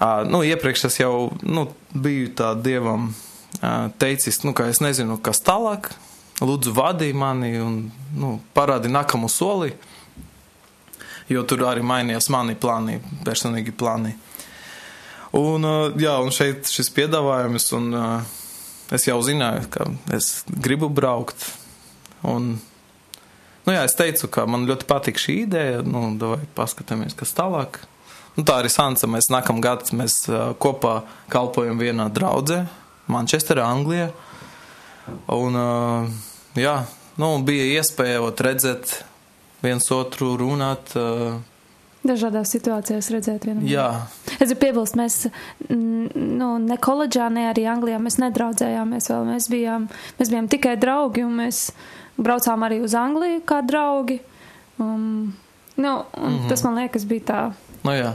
Uh, 0.00 0.24
nu, 0.24 0.40
iepriekš 0.48 0.88
es 0.88 0.98
jau 1.04 1.28
nu, 1.44 1.68
biju 1.92 2.32
tā 2.40 2.54
dievam 2.56 3.10
uh, 3.12 3.92
teicis, 4.00 4.40
nu, 4.48 4.56
ka 4.56 4.72
es 4.72 4.80
nezinu, 4.80 5.20
kas 5.20 5.44
tālāk. 5.44 5.92
Lūdzu, 6.36 6.72
vadīja 6.76 7.16
mani 7.16 7.54
un 7.64 7.76
nu, 8.12 8.34
parādi 8.52 8.90
nākamo 8.92 9.28
soli, 9.32 9.70
jo 11.32 11.44
tur 11.48 11.64
arī 11.64 11.84
mainījās 11.86 12.28
mani 12.32 12.56
plāni, 12.60 12.98
personīgi 13.24 13.72
plāni. 13.72 14.12
Un, 15.36 15.64
uh, 15.64 15.96
jā, 16.00 16.12
un 16.20 16.32
šeit 16.32 16.68
šis 16.68 16.92
piedāvājums, 16.96 17.70
un 17.76 17.88
uh, 17.96 18.36
es 18.92 19.08
jau 19.08 19.16
zināju, 19.24 19.64
ka 19.72 19.88
es 20.16 20.44
gribu 20.48 20.90
braukt. 20.92 21.48
Un, 22.26 22.54
nu 23.64 23.74
jā, 23.74 23.82
es 23.88 23.96
teicu, 23.96 24.28
ka 24.32 24.44
man 24.48 24.68
ļoti 24.68 24.88
patīk 24.88 25.20
šī 25.20 25.40
ideja, 25.46 25.82
nu, 25.88 26.10
vai 26.20 26.44
paskatāmies, 26.56 27.16
kas 27.16 27.32
tālāk. 27.36 27.80
Nu, 28.36 28.44
tā 28.44 28.60
arī 28.60 28.68
sanca, 28.68 29.08
mēs 29.08 29.32
nākam 29.32 29.64
gads, 29.64 29.96
mēs 29.96 30.20
uh, 30.28 30.52
kopā 30.60 30.98
kalpojam 31.32 31.80
vienā 31.80 32.10
draudzē, 32.12 32.66
Manchesterā, 33.08 33.64
Anglijā. 33.72 34.10
Un, 35.32 35.58
jā, 36.58 36.76
nu, 37.20 37.28
bija 37.46 37.80
iespēja 37.80 38.22
redzēt 38.46 39.02
viens 39.62 39.86
otru 39.94 40.34
runāt. 40.40 40.94
Dažādās 42.06 42.52
situācijās 42.54 43.08
redzēt 43.10 43.46
vienam. 43.48 43.64
Jā. 43.66 43.88
Es 44.36 44.50
gribu 44.50 44.60
piebilst, 44.62 44.98
mēs 44.98 45.16
nu, 45.70 46.50
ne 46.62 46.76
koledžā, 46.82 47.26
ne 47.32 47.48
arī 47.50 47.64
Anglijā 47.70 47.98
mēs 48.02 48.20
nedraudzējāmies 48.22 49.10
vēl. 49.10 49.24
Mēs 49.32 49.48
bijām, 49.50 49.88
mēs 50.20 50.30
bijām 50.30 50.50
tikai 50.52 50.76
draugi 50.78 51.24
un 51.26 51.34
mēs 51.40 51.70
braucām 52.16 52.62
arī 52.66 52.82
uz 52.84 52.94
Angliju 52.98 53.42
kā 53.48 53.62
draugi. 53.66 54.20
Um, 54.78 55.34
nu, 55.76 56.04
un 56.16 56.32
mm 56.32 56.38
-hmm. 56.38 56.48
Tas 56.48 56.64
man 56.64 56.74
liekas 56.74 57.04
bija 57.04 57.20
tā. 57.20 57.52
Nu 57.82 57.90
jā. 57.90 58.12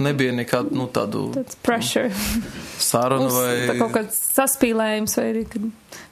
Nebija 0.00 0.32
nekādu 0.32 0.72
nu, 0.72 0.86
tādu 0.88 1.26
sarunu 2.80 3.28
vai. 3.34 3.52
Tā 3.68 3.76
kaut 3.76 3.92
kāds 3.98 4.16
saspīlējums 4.32 5.18
vai 5.18 5.26
arī, 5.34 5.44
kad 5.52 5.66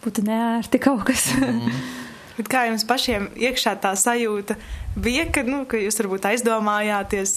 būtu 0.05 0.25
neērti 0.27 0.81
kaut 0.83 1.07
kas. 1.09 1.31
Mm. 1.39 1.81
Bet 2.41 2.49
kā 2.49 2.67
jums 2.69 2.87
pašiem 2.89 3.27
iekšā 3.37 3.75
tā 3.83 3.91
sajūta 3.99 4.57
bija, 4.97 5.27
ka, 5.33 5.43
nu, 5.45 5.65
ka 5.69 5.81
jūs 5.81 5.99
varbūt 6.01 6.29
aizdomājāties, 6.31 7.35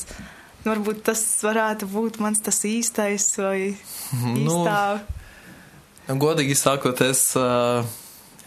nu, 0.63 0.69
varbūt 0.69 1.01
tas 1.09 1.23
varētu 1.43 1.89
būt 1.91 2.21
mans 2.23 2.39
tas 2.43 2.61
īstais 2.67 3.25
vai 3.39 3.57
nu, 4.21 4.35
īstā? 4.45 4.77
Nu, 6.07 6.15
godīgi 6.23 6.55
sakot, 6.59 7.03
es 7.03 7.25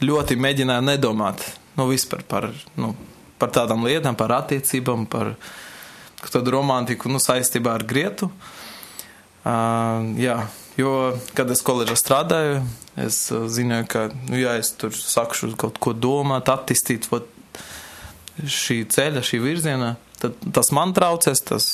ļoti 0.00 0.38
mēģināju 0.40 0.86
nedomāt, 0.86 1.44
nu, 1.76 1.88
vispār 1.92 2.24
par, 2.28 2.48
nu, 2.80 2.94
par 3.40 3.52
tādām 3.52 3.84
lietām, 3.84 4.16
par 4.16 4.32
attiecībām, 4.40 5.04
par 5.12 5.34
tādu 6.34 6.54
romantiku, 6.54 7.10
nu, 7.12 7.22
saistībā 7.22 7.76
ar 7.78 7.86
Grietu. 7.88 8.30
Uh, 9.46 10.14
jā, 10.18 10.40
Jo, 10.76 11.14
kad 11.32 11.48
es 11.48 11.62
koledžā 11.64 11.94
strādāju, 11.96 12.58
es 13.00 13.22
uh, 13.32 13.46
zināju, 13.48 13.86
ka, 13.88 14.02
nu, 14.28 14.36
ja 14.36 14.58
es 14.60 14.74
tur 14.76 14.92
sākšu 14.92 15.54
kaut 15.56 15.78
ko 15.80 15.94
domāt, 15.96 16.50
attīstīt 16.52 17.08
vat, 17.08 17.30
šī 18.36 18.82
ceļa, 18.92 19.22
šī 19.24 19.40
virziena, 19.40 19.94
tad 20.20 20.36
tas 20.52 20.68
man 20.76 20.92
traucēs, 20.96 21.40
tas 21.48 21.68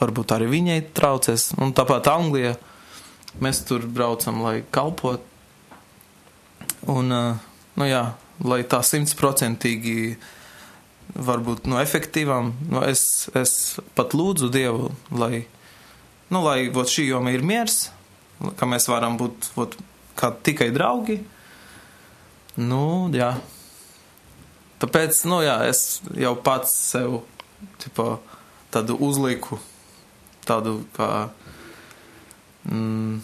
varbūt 0.00 0.32
arī 0.32 0.48
viņai 0.48 0.78
traucēs. 0.96 1.50
Un 1.60 1.74
tāpat 1.76 2.08
Anglijā 2.08 2.54
mēs 3.44 3.60
tur 3.68 3.84
braucam, 3.84 4.40
lai 4.46 4.62
kalpot. 4.72 5.20
Un, 6.88 7.12
uh, 7.12 7.52
nu 7.76 7.90
jā, 7.90 8.02
lai 8.48 8.62
tā 8.64 8.80
simtprocentīgi 8.80 10.16
varbūt 11.18 11.66
no 11.66 11.76
nu, 11.76 11.82
efektīvām, 11.82 12.52
nu, 12.70 12.82
es, 12.86 13.28
es 13.36 13.52
pat 13.98 14.14
lūdzu 14.16 14.50
Dievu, 14.54 14.92
lai, 15.10 15.44
nu, 16.30 16.42
lai 16.44 16.68
vot, 16.74 16.88
šī 16.90 17.08
joma 17.08 17.34
ir 17.34 17.44
miers, 17.46 17.88
ka 18.58 18.68
mēs 18.70 18.88
varam 18.90 19.18
būt 19.20 19.50
ot, 19.58 19.74
kā 20.18 20.30
tikai 20.46 20.70
draugi. 20.74 21.20
Nu, 22.58 23.08
jā. 23.14 23.32
Tāpēc, 24.82 25.24
nu 25.30 25.40
jā, 25.42 25.58
es 25.70 26.00
jau 26.18 26.34
pats 26.42 26.74
sev 26.92 27.20
tipo, 27.82 28.16
tādu 28.74 28.98
uzliku, 29.02 29.58
tādu 30.46 30.80
kā. 30.94 31.28
Mm, 32.68 33.20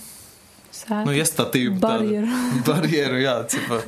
Sēta. 0.75 1.03
nu, 1.07 1.15
iestatīvu. 1.15 1.79
tādu 1.79 2.11
Barjeru. 2.11 2.39
barjeru, 2.67 3.19
jā, 3.23 3.37
tipo, 3.51 3.79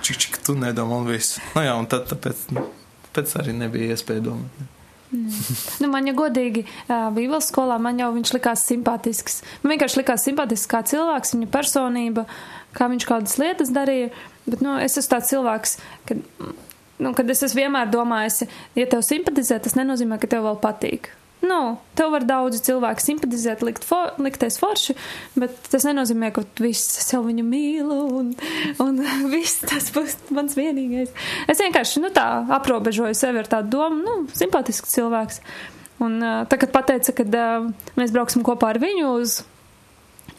čik, 0.00 0.20
čik, 0.24 0.38
tu 0.44 0.56
nedomā 0.56 1.02
un 1.02 1.08
viss. 1.10 1.40
Nu 1.56 1.64
jā, 1.64 1.74
un 1.76 1.88
tad 1.90 2.08
tāpēc, 2.12 2.46
nu, 2.56 2.64
tāpēc 3.10 3.34
arī 3.42 3.56
nebija 3.56 3.96
iespēja 3.96 4.24
domāt. 4.30 4.68
Nu, 5.10 5.88
man, 5.90 6.06
ja 6.06 6.14
godīgi, 6.14 6.62
Bībeles 6.86 7.48
skolā 7.50 7.80
man 7.82 7.98
jau 7.98 8.12
viņš 8.14 8.30
likās 8.36 8.62
simpātisks. 8.68 9.40
Man 9.62 9.74
vienkārši 9.74 9.98
likās 9.98 10.26
simpātisks 10.26 10.70
kā 10.70 10.84
cilvēks, 10.86 11.34
viņa 11.34 11.48
personība, 11.50 12.26
kā 12.76 12.86
viņš 12.92 13.06
kādas 13.08 13.38
lietas 13.42 13.72
darīja. 13.74 14.12
Bet, 14.46 14.62
nu, 14.62 14.76
es 14.78 14.94
esmu 15.00 15.16
tāds 15.16 15.32
cilvēks, 15.32 15.76
kad, 16.06 16.22
nu, 17.02 17.14
kad 17.18 17.34
es 17.34 17.56
vienmēr 17.56 17.90
domājis, 17.90 18.44
ja 18.78 18.86
tev 18.90 19.02
simpatizē, 19.06 19.58
tas 19.62 19.74
nenozīmē, 19.78 20.20
ka 20.22 20.30
tev 20.30 20.46
vēl 20.46 20.62
patīk. 20.62 21.10
Nu, 21.40 21.78
tev 21.96 22.12
var 22.12 22.24
daudzi 22.28 22.60
cilvēki 22.66 23.04
simpatizēt, 23.04 23.62
likt 23.64 23.84
for, 23.86 24.12
likties 24.20 24.58
forši, 24.60 24.96
bet 25.40 25.54
tas 25.72 25.86
nenozīmē, 25.88 26.28
ka 26.36 26.44
viss 26.60 26.98
es 27.00 27.08
jau 27.14 27.22
viņu 27.24 27.44
mīlu 27.48 28.00
un, 28.18 28.32
un 28.84 29.00
viss 29.34 29.62
tas 29.64 29.88
būs 29.94 30.18
mans 30.36 30.56
vienīgais. 30.58 31.14
Es 31.48 31.62
vienkārši, 31.64 32.02
nu 32.04 32.12
tā, 32.12 32.26
aprobežoju 32.60 33.16
sevi 33.16 33.40
ar 33.40 33.48
tādu 33.48 33.72
domu, 33.78 34.02
nu, 34.04 34.16
simpātisks 34.36 34.92
cilvēks. 34.98 35.40
Un 36.00 36.20
uh, 36.24 36.42
tagad 36.48 36.72
pateica, 36.76 37.12
ka 37.16 37.24
uh, 37.24 37.70
mēs 38.00 38.12
brauksim 38.12 38.44
kopā 38.44 38.74
ar 38.74 38.80
viņu 38.80 39.08
uz 39.20 39.40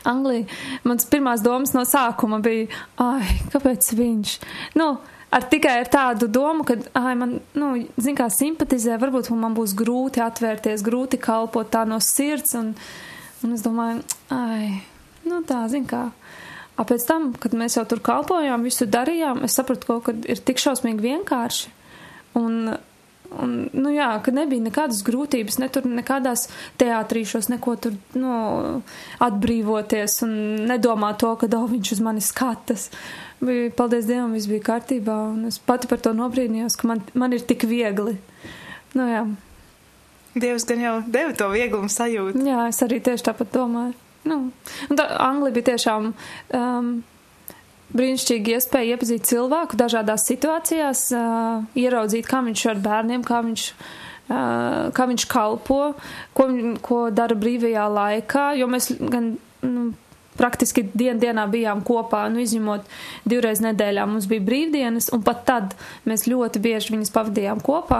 Angliju. 0.07 0.47
Mans 0.89 1.05
pirmās 1.09 1.43
domas 1.45 1.75
no 1.77 1.83
sākuma 1.85 2.41
bija, 2.41 2.69
ai, 3.01 3.39
kāpēc 3.53 3.91
viņš? 3.97 4.37
Nu, 4.81 4.95
ar 5.31 5.47
tikai 5.51 5.77
ar 5.81 5.89
tādu 5.91 6.27
domu, 6.31 6.65
ka, 6.67 6.77
ai, 6.99 7.15
man, 7.17 7.37
nu, 7.57 7.71
zin 8.01 8.17
kā 8.19 8.27
simpatizē, 8.31 8.97
varbūt 9.01 9.31
man 9.39 9.55
būs 9.57 9.75
grūti 9.79 10.23
atvērties, 10.23 10.83
grūti 10.85 11.19
kalpot 11.21 11.71
tā 11.71 11.85
no 11.87 12.01
sirds, 12.03 12.55
un, 12.59 12.73
un 13.45 13.55
es 13.55 13.63
domāju, 13.65 14.03
ai, 14.35 14.81
nu 15.27 15.41
tā, 15.47 15.63
zin 15.71 15.87
kā. 15.89 16.09
A 16.79 16.85
pēc 16.87 17.05
tam, 17.07 17.31
kad 17.37 17.55
mēs 17.57 17.77
jau 17.77 17.85
tur 17.87 18.01
kalpojām, 18.03 18.63
visu 18.65 18.87
darījām, 18.89 19.43
es 19.45 19.55
sapratu, 19.57 19.99
kad 20.05 20.23
ir 20.25 20.39
tik 20.41 20.61
šausmīgi 20.61 21.03
vienkārši. 21.03 21.73
Un, 22.39 22.73
un, 23.31 23.55
nu 23.73 23.93
jā, 23.93 24.09
ka 24.23 24.33
nebija 24.35 24.63
nekādas 24.67 25.03
grūtības, 25.07 25.59
ne 25.61 25.69
tur 25.73 25.87
nekādās 25.87 26.47
teātrīšos, 26.81 27.51
neko 27.53 27.75
tur, 27.81 27.97
nu, 28.19 28.33
atbrīvoties 29.23 30.21
un 30.27 30.33
nedomāt 30.71 31.21
to, 31.23 31.33
ka, 31.39 31.49
oh, 31.59 31.69
viņš 31.71 31.93
uz 31.97 32.03
mani 32.03 32.23
skatas. 32.25 32.89
Bija, 33.41 33.71
paldies 33.73 34.05
Dievam, 34.09 34.35
viss 34.37 34.49
bija 34.51 34.67
kārtībā, 34.73 35.15
un 35.33 35.47
es 35.49 35.57
pati 35.57 35.89
par 35.89 36.01
to 36.03 36.13
nobrīnījos, 36.17 36.77
ka 36.77 36.91
man, 36.91 37.05
man 37.17 37.33
ir 37.33 37.45
tik 37.47 37.65
viegli. 37.69 38.17
Nu 38.93 39.07
jā, 39.07 39.23
Dievs 40.31 40.63
gan 40.63 40.79
jau 40.79 40.93
deva 41.11 41.33
to 41.35 41.49
vieglumu 41.51 41.91
sajūtu. 41.91 42.39
jā 42.47 42.67
es 42.69 42.79
arī 42.85 43.01
tieši 43.03 43.27
tāpat 43.27 43.51
domāju. 43.51 43.95
Nu, 44.23 44.37
un 44.87 44.99
tā 44.99 45.07
Anglija 45.19 45.55
bija 45.57 45.67
tiešām 45.71 46.11
um, 46.13 46.91
brīnišķīgi 47.95 48.55
iespēja 48.57 48.95
iepazīt 48.95 49.27
cilvēku 49.29 49.79
dažādās 49.79 50.25
situācijās, 50.29 51.07
uh, 51.15 51.65
ieraudzīt, 51.77 52.27
kā 52.29 52.41
viņš 52.45 52.65
ar 52.71 52.83
bērniem, 52.83 53.25
kā 53.27 53.41
viņš, 53.45 53.65
uh, 53.71 54.91
kā 54.95 55.07
viņš 55.09 55.25
kalpo, 55.31 55.81
ko, 56.37 56.47
ko 56.85 57.01
dara 57.15 57.37
brīvajā 57.37 57.89
laikā, 57.97 58.47
jo 58.61 58.69
mēs 58.71 58.93
gan. 59.01 59.35
Nu, 59.65 59.91
Praktiski 60.31 60.85
dien 60.95 61.19
dienā 61.19 61.43
bijām 61.51 61.81
kopā, 61.85 62.21
nu, 62.31 62.39
izņemot 62.41 62.85
divreiz 63.29 63.59
nedēļā 63.61 64.05
mums 64.09 64.29
bija 64.31 64.41
brīvdienas, 64.47 65.09
un 65.13 65.21
pat 65.27 65.43
tad 65.45 65.75
mēs 66.07 66.23
ļoti 66.31 66.61
bieži 66.63 66.95
viņas 66.95 67.11
pavadījām 67.13 67.59
kopā. 67.61 67.99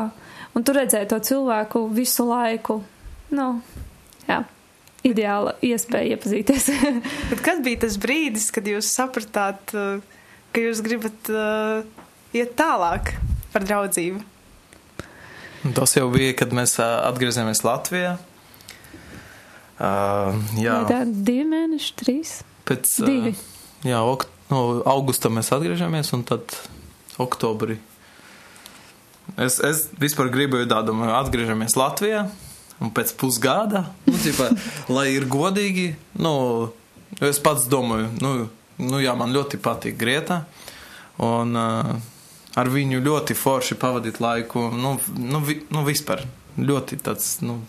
Un 0.55 0.63
tur 0.65 0.79
redzēja 0.79 1.09
to 1.11 1.19
cilvēku 1.27 1.83
visu 1.91 2.23
laiku. 2.25 2.79
Nu, 3.35 3.49
jā, 4.31 4.39
ideāla 5.07 5.55
iespēja 5.65 6.15
iepazīties. 6.15 6.69
Kad 7.45 7.63
bija 7.65 7.83
tas 7.85 7.97
brīdis, 8.01 8.49
kad 8.53 8.67
jūs 8.69 8.89
sapratāt, 8.93 9.73
uh, 9.73 10.01
ka 10.53 10.63
jūs 10.65 10.81
gribat 10.85 11.31
uh, 11.33 11.81
iet 12.37 12.53
tālāk 12.59 13.15
par 13.53 13.65
draudzību? 13.67 14.21
Tas 15.77 15.93
jau 15.93 16.07
bija, 16.09 16.33
kad 16.39 16.53
mēs 16.57 16.73
ā, 16.81 16.87
atgriezāmies 17.11 17.61
Latvijā. 17.65 18.15
Uh, 19.81 20.37
jā, 20.61 20.79
Tā 20.89 21.03
divi 21.05 21.45
mēneši, 21.49 21.93
trīs. 21.97 22.31
pēc 22.69 22.89
divi. 23.05 23.33
Jā, 23.85 24.01
ok, 24.05 24.25
no, 24.49 24.61
augustā 24.89 25.29
mēs 25.33 25.49
atgriežamies, 25.53 26.11
un 26.17 26.25
tad 26.29 26.53
oktobrī. 27.21 27.77
Es, 29.41 29.57
es 29.63 29.85
vispār 30.01 30.29
gribēju 30.33 30.69
tādu, 30.69 30.95
atgriežamies 31.17 31.77
Latvijā, 31.79 32.25
un 32.81 32.91
pēc 32.93 33.13
pusgada, 33.19 33.85
nu, 34.07 34.17
ķipa, 34.17 34.49
lai 34.95 35.11
ir 35.13 35.27
godīgi, 35.31 35.91
nu, 36.21 36.33
es 37.21 37.41
pats 37.43 37.67
domāju, 37.71 38.09
nu, 38.23 38.33
nu 38.81 39.01
jā, 39.03 39.13
man 39.17 39.33
ļoti 39.35 39.61
patīk 39.61 39.99
Grieta, 39.99 40.43
un 41.21 41.57
uh, 41.59 41.91
ar 42.57 42.71
viņu 42.71 43.03
ļoti 43.05 43.37
forši 43.37 43.77
pavadīt 43.79 44.21
laiku, 44.23 44.69
nu, 44.73 44.97
nu, 45.17 45.43
vi, 45.45 45.61
nu 45.71 45.85
vispār 45.87 46.25
ļoti 46.59 46.99
tāds, 47.05 47.37
nu, 47.45 47.61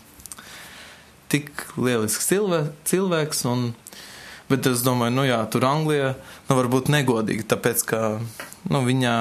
tik 1.31 1.51
lielisks 1.77 2.29
cilvē, 2.29 2.65
cilvēks, 2.89 3.45
un, 3.49 3.69
bet 4.49 4.67
es 4.69 4.83
domāju, 4.85 5.15
nu 5.15 5.27
jā, 5.27 5.39
tur 5.53 5.67
Anglijā, 5.69 6.13
nu 6.49 6.57
varbūt 6.59 6.91
negodīgi, 6.93 7.45
tāpēc, 7.53 7.85
ka, 7.89 8.01
nu, 8.69 8.83
viņā 8.85 9.17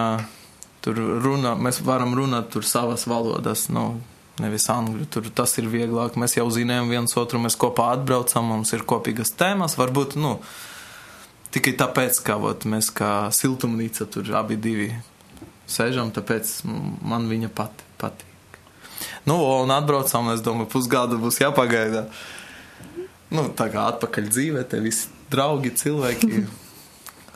tur 0.83 0.99
runā, 1.23 1.55
mēs 1.61 1.79
varam 1.87 2.17
runāt 2.19 2.51
tur 2.55 2.67
savas 2.67 3.07
valodas, 3.07 3.69
nu, 3.73 4.01
nevis 4.43 4.69
angļu, 4.73 5.07
tur 5.13 5.31
tas 5.35 5.55
ir 5.63 5.71
vieglāk, 5.73 6.19
mēs 6.21 6.37
jau 6.37 6.49
zinām 6.53 6.91
viens 6.93 7.17
otru, 7.19 7.41
mēs 7.43 7.59
kopā 7.61 7.93
atbraucam, 7.97 8.51
mums 8.53 8.75
ir 8.77 8.85
kopīgas 8.89 9.35
tēmas, 9.39 9.79
varbūt, 9.79 10.19
nu, 10.21 10.37
tikai 11.55 11.77
tāpēc, 11.79 12.21
ka, 12.27 12.39
vot, 12.43 12.67
mēs 12.69 12.91
kā 12.95 13.13
siltumnīca 13.35 14.09
tur 14.11 14.35
abi 14.41 14.59
divi 14.61 14.91
sēžam, 15.71 16.13
tāpēc 16.15 16.53
man 16.67 17.31
viņa 17.31 17.51
pati 17.55 17.89
patīk. 18.03 18.59
Nu, 19.27 19.39
un 19.63 19.71
atbraucām, 19.75 20.33
es 20.35 20.43
domāju, 20.45 20.71
pusgadu 20.73 21.19
būs 21.23 21.41
jāpagaida. 21.43 22.07
Nu, 23.33 23.47
tā 23.57 23.69
kā 23.73 23.87
atpakaļ 23.95 24.29
dzīvē, 24.29 24.65
te 24.69 24.83
visi 24.83 25.09
draugi, 25.33 25.73
cilvēki. 25.79 26.43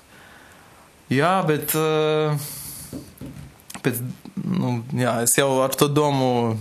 jā, 1.20 1.32
bet 1.48 1.74
uh, 1.78 2.36
pēc, 3.84 4.02
nu, 4.42 4.80
jā, 4.98 5.20
es 5.26 5.36
jau 5.38 5.48
ar 5.64 5.74
to 5.78 5.88
domu 5.88 6.56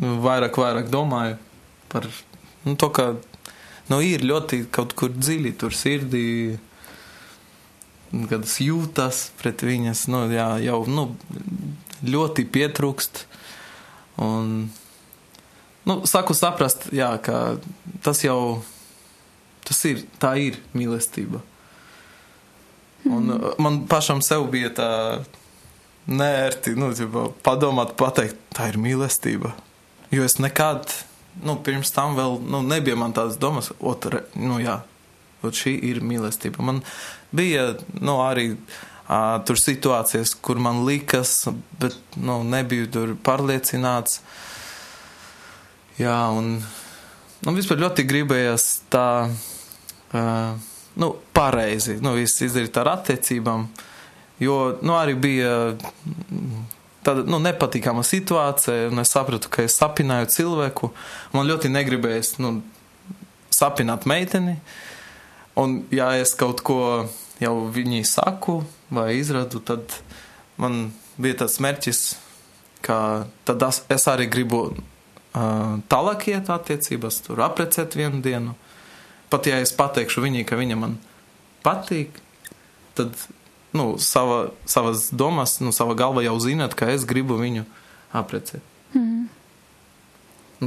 vairāk, 0.00 0.58
vairāk 0.58 0.90
domāju 0.92 1.38
par 1.92 2.08
nu, 2.64 2.74
to, 2.76 2.90
ka 2.90 3.12
nu, 3.90 4.00
ir 4.02 4.24
ļoti 4.26 4.64
kaut 4.74 4.94
kur 4.98 5.12
dziļi 5.14 5.54
tur 5.60 5.74
sirdī, 5.76 6.58
kad 8.30 8.46
es 8.46 8.58
jūtas 8.62 9.28
pret 9.40 9.64
viņas, 9.66 10.06
nu, 10.12 10.24
jā, 10.32 10.48
jau 10.64 10.82
nu, 10.90 11.08
ļoti 12.04 12.46
pietrūkst. 12.54 13.24
Un, 14.24 14.68
nu, 15.88 15.96
saku 16.08 16.36
saprast, 16.38 16.88
jā, 16.94 17.10
ka 17.22 17.56
tas 18.06 18.22
jau, 18.26 18.62
tas 19.66 19.82
ir, 19.90 20.04
tā 20.22 20.36
ir 20.42 20.60
mīlestība. 20.76 21.42
Un 23.04 23.28
mm. 23.28 23.56
man 23.60 23.82
pašam 23.90 24.22
sev 24.24 24.46
bija 24.52 24.70
tā 24.74 24.90
nērti, 26.08 26.74
nu, 26.78 26.90
padomāt, 27.44 27.94
pateikt, 28.00 28.38
tā 28.54 28.70
ir 28.72 28.80
mīlestība. 28.80 29.54
Jo 30.14 30.22
es 30.24 30.36
nekad, 30.38 30.92
nu, 31.42 31.56
pirms 31.66 31.90
tam 31.90 32.14
vēl, 32.14 32.36
nu, 32.46 32.60
nebija 32.62 32.94
man 32.98 33.14
tādas 33.16 33.38
domas, 33.40 33.72
otra, 33.82 34.20
nu, 34.38 34.60
jā, 34.62 34.76
šī 35.42 35.72
ir 35.90 35.98
mīlestība. 36.06 36.62
Man 36.62 36.78
bija, 37.34 37.72
nu, 37.98 38.20
arī 38.22 38.52
uh, 38.54 39.40
tur 39.46 39.58
situācijas, 39.58 40.36
kur 40.38 40.60
man 40.62 40.84
likas, 40.86 41.48
bet, 41.82 41.96
nu, 42.14 42.38
nebiju 42.46 42.90
tur 42.94 43.16
pārliecināts. 43.26 44.20
Jā, 45.98 46.20
un, 46.30 46.60
nu, 47.42 47.56
vispār 47.58 47.82
ļoti 47.82 48.06
gribējās 48.06 48.68
tā, 48.94 49.08
uh, 49.26 50.70
nu, 51.02 51.10
pareizi, 51.34 51.98
nu, 52.06 52.14
viss 52.20 52.46
izdarīt 52.46 52.78
ar 52.78 52.94
attiecībām, 52.94 53.66
jo, 54.46 54.60
nu, 54.78 54.94
arī 54.94 55.18
bija 55.26 55.52
tāda, 57.04 57.24
nu, 57.28 57.40
nepatīkama 57.42 58.04
situācija, 58.06 58.88
un 58.92 59.02
es 59.02 59.12
sapratu, 59.14 59.50
ka 59.52 59.64
es 59.66 59.76
sapināju 59.80 60.30
cilvēku, 60.32 60.90
man 61.34 61.48
ļoti 61.48 61.70
negribējās, 61.72 62.36
nu, 62.42 62.56
sapināt 63.54 64.08
meiteni, 64.10 64.58
un, 65.60 65.82
ja 65.94 66.12
es 66.18 66.34
kaut 66.38 66.64
ko 66.66 66.80
jau 67.42 67.54
viņai 67.74 68.02
saku 68.08 68.60
vai 68.94 69.14
izradu, 69.18 69.60
tad 69.64 70.00
man 70.60 70.88
bija 71.20 71.44
tāds 71.44 71.60
mērķis, 71.62 72.02
ka 72.84 72.98
tad 73.48 73.62
es, 73.64 74.06
arī 74.10 74.26
gribu 74.30 74.66
uh, 74.70 75.78
tālāk 75.90 76.28
iet 76.34 76.50
attiecībās, 76.52 77.22
tur 77.26 77.42
aprecēt 77.46 77.96
vienu 77.98 78.20
dienu. 78.24 78.54
Pat 79.32 79.48
ja 79.48 79.58
es 79.62 79.72
pateikšu 79.74 80.22
viņai, 80.24 80.44
ka 80.46 80.58
viņa 80.60 80.76
man 80.78 80.98
patīk, 81.64 82.20
tad 82.98 83.16
nu, 83.74 83.94
sava, 83.98 84.48
savas 84.70 85.08
domas, 85.10 85.58
nu, 85.60 85.72
sava 85.74 85.96
galva 85.98 86.22
jau 86.24 86.36
zinat, 86.42 86.76
ka 86.78 86.88
es 86.94 87.06
gribu 87.08 87.38
viņu 87.40 87.66
aprecēt. 88.14 88.62
Mm. 88.94 89.26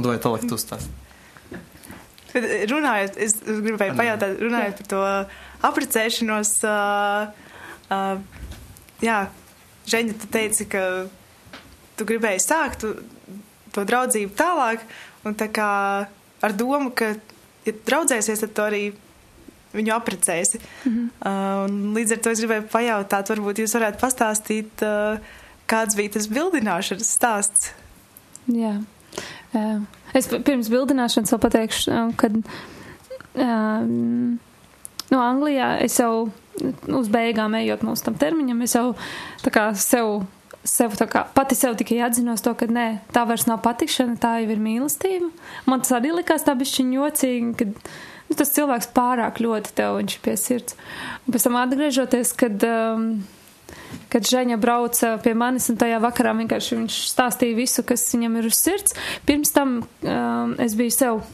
Vai 0.04 0.18
tālāk 0.22 0.44
tu 0.48 0.58
stāsti? 0.60 0.92
Bet 2.28 2.44
runājot, 2.68 3.16
es 3.24 3.38
gribēju 3.40 3.96
pajautāt, 3.98 4.36
runājot 4.44 4.80
par 4.82 4.88
to 4.92 5.02
aprecēšanos, 5.68 6.52
uh, 6.68 7.30
uh, 7.88 8.42
jā, 9.02 9.20
Žeņa, 9.88 10.14
tu 10.20 10.28
teici, 10.28 10.66
ka 10.68 10.82
tu 11.96 12.04
gribēji 12.04 12.42
sākt 12.44 12.82
tu, 12.82 12.90
to 13.72 13.84
draudzību 13.88 14.34
tālāk, 14.36 14.82
un 15.24 15.36
tā 15.38 15.48
kā 15.48 15.68
ar 16.44 16.56
domu, 16.56 16.90
ka, 16.92 17.14
ja 17.64 17.72
draudzēsies, 17.88 18.42
tad 18.44 18.52
tu 18.52 18.64
arī 18.66 18.82
viņu 19.74 19.94
aprecēsi. 19.94 20.60
Mm 20.84 20.92
-hmm. 20.92 21.10
uh, 21.30 21.94
līdz 21.96 22.16
ar 22.16 22.22
to 22.24 22.30
es 22.30 22.40
gribēju 22.40 22.66
pajautāt, 22.72 23.32
varbūt 23.34 23.62
jūs 23.62 23.76
varētu 23.76 24.00
pastāstīt, 24.00 24.84
uh, 24.86 25.18
kāds 25.66 25.96
bija 25.96 26.16
tas 26.16 26.28
bildināšanas 26.28 27.12
stāsts. 27.18 27.72
Jā. 28.46 28.80
Uh, 29.54 29.82
es 30.14 30.28
pirms 30.28 30.68
bildināšanas 30.68 31.32
vēl 31.32 31.40
pateikšu, 31.40 31.90
uh, 31.90 32.14
kad 32.16 32.32
um, 33.34 34.38
no 35.10 35.20
Anglijā 35.20 35.78
es 35.84 35.98
jau 35.98 36.30
uz 36.88 37.08
beigām 37.08 37.54
ejot 37.54 37.84
mūsu 37.86 38.04
tam 38.04 38.18
termiņam, 38.18 38.62
es 38.62 38.74
jau 38.74 38.94
tā 39.44 39.52
kā 39.54 39.70
sev 39.74 40.26
sev 40.68 40.92
kā 41.08 41.22
pati 41.34 41.56
sev 41.56 41.76
tikai 41.78 42.00
atzinos 42.04 42.42
to, 42.44 42.52
ka 42.58 42.66
nē, 42.66 43.00
tā 43.14 43.24
vairs 43.28 43.46
nav 43.48 43.62
patikšana, 43.64 44.18
tā 44.20 44.38
jau 44.42 44.52
ir 44.52 44.60
mīlestība. 44.60 45.30
Man 45.66 45.84
tas 45.84 45.94
arī 45.96 46.12
likās 46.12 46.44
tā 46.44 46.54
bišķiņ 46.58 46.94
jocīgi, 46.98 47.52
ka 47.58 47.68
nu, 48.28 48.36
tas 48.38 48.52
cilvēks 48.54 48.92
pārāk 48.96 49.40
ļoti 49.44 49.74
tev 49.78 49.98
viņš 49.98 50.18
pie 50.24 50.36
sirds. 50.40 50.78
Un 51.26 51.34
pēc 51.34 51.48
tam 51.48 51.58
atgriežoties, 51.60 52.34
kad, 52.38 52.66
um, 52.68 53.08
kad 54.12 54.28
Žaņa 54.28 54.60
brauca 54.60 55.16
pie 55.24 55.34
manis 55.38 55.68
un 55.72 55.80
tajā 55.80 56.00
vakarā 56.04 56.36
vienkārši 56.42 56.82
viņš 56.82 57.00
stāstīja 57.14 57.58
visu, 57.58 57.84
kas 57.88 58.06
viņam 58.14 58.38
ir 58.40 58.50
uz 58.50 58.60
sirds. 58.60 58.96
Pirms 59.28 59.54
tam 59.56 59.80
um, 59.82 60.54
es 60.62 60.76
biju 60.78 60.94
sev, 60.94 61.24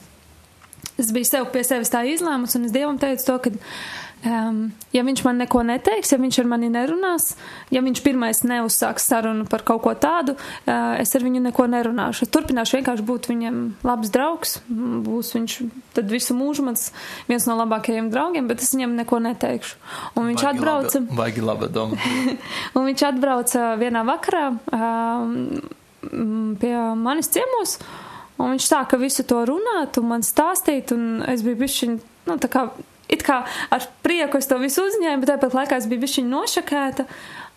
es 1.01 1.13
biju 1.15 1.31
sev 1.31 1.51
pie 1.55 1.67
sevis 1.67 1.93
tā 1.93 2.05
izlēmus 2.11 2.57
un 2.59 2.69
es 2.69 2.75
Dievam 2.75 3.01
teicu 3.03 3.29
to, 3.29 3.39
ka 3.47 3.55
Um, 4.25 4.71
ja 4.95 5.03
viņš 5.05 5.21
man 5.27 5.37
neko 5.43 5.61
neteiks, 5.69 6.15
ja 6.15 6.17
viņš 6.17 6.39
ar 6.41 6.47
mani 6.49 6.71
nerunās, 6.73 7.35
ja 7.75 7.83
viņš 7.85 8.01
pirmais 8.05 8.39
neuzsāks 8.47 9.05
sarunu 9.11 9.45
par 9.51 9.61
kaut 9.69 9.83
ko 9.85 9.93
tādu, 10.01 10.33
uh, 10.39 10.95
es 10.97 11.13
ar 11.13 11.25
viņu 11.27 11.43
neko 11.45 11.67
nerunāšu. 11.69 12.31
Turpināšu 12.33 12.79
vienkārši 12.79 13.05
būt 13.05 13.29
viņam 13.29 13.59
labs 13.85 14.13
draugs, 14.15 14.55
būs 14.69 15.35
viņš 15.37 15.57
tad 15.99 16.09
visu 16.09 16.37
mūžu 16.39 16.65
mans 16.65 16.87
viens 17.29 17.45
no 17.51 17.59
labākajiem 17.59 18.09
draugiem, 18.15 18.49
bet 18.49 18.65
es 18.65 18.73
viņam 18.73 18.95
neko 19.03 19.21
neteikšu. 19.27 19.77
Un 20.17 20.31
viņš 20.31 20.41
Baigi 20.41 20.51
atbrauca. 20.55 21.03
Laba, 21.03 21.19
baigi 21.21 21.45
laba 21.45 21.69
doma. 21.77 22.01
un 22.79 22.89
viņš 22.89 23.07
atbrauca 23.11 23.67
vienā 23.81 24.07
vakarā 24.09 24.47
um, 24.57 25.37
pie 26.65 26.75
manis 26.97 27.29
ciemos. 27.35 27.77
Un 28.41 28.57
viņš 28.57 28.73
sāka 28.73 28.99
visu 28.99 29.23
to 29.29 29.45
runāt 29.47 30.01
un 30.01 30.09
man 30.11 30.25
stāstīt, 30.27 30.91
un 30.97 31.23
es 31.29 31.45
biju 31.47 31.61
bišķiņ, 31.61 31.95
nu, 32.33 32.41
tā 32.43 32.51
kā 32.51 32.67
kā 33.25 33.41
ar 33.75 33.89
prieku 34.05 34.41
es 34.41 34.51
to 34.51 34.59
visu 34.63 34.85
uzņēmu, 34.89 35.23
bet 35.25 35.35
tāpat 35.35 35.57
laikā 35.59 35.81
es 35.81 35.89
biju 35.91 36.05
bišķiņ 36.05 36.31
nošakēta. 36.31 37.09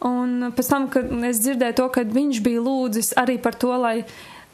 Un 0.07 0.51
pēc 0.53 0.69
tam, 0.69 0.87
kad 0.93 1.09
es 1.25 1.41
dzirdēju 1.41 1.77
to, 1.79 1.87
ka 1.93 2.05
viņš 2.05 2.41
bija 2.45 2.61
lūdzis 2.61 3.15
arī 3.17 3.39
par 3.41 3.57
to, 3.57 3.73
lai, 3.81 3.95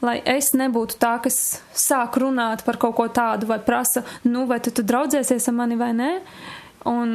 lai 0.04 0.16
es 0.24 0.54
nebūtu 0.56 0.96
tā, 1.00 1.18
kas 1.24 1.60
sāk 1.76 2.16
runāt 2.22 2.64
par 2.64 2.80
kaut 2.80 2.96
ko 2.96 3.08
tādu 3.12 3.48
vai 3.50 3.60
prasa, 3.60 4.04
nu, 4.24 4.46
vai 4.48 4.60
tu, 4.64 4.72
tu 4.72 4.84
draudzēsies 4.86 5.50
ar 5.50 5.58
mani 5.58 5.76
vai 5.80 5.92
nē. 5.96 6.12
Un, 6.88 7.10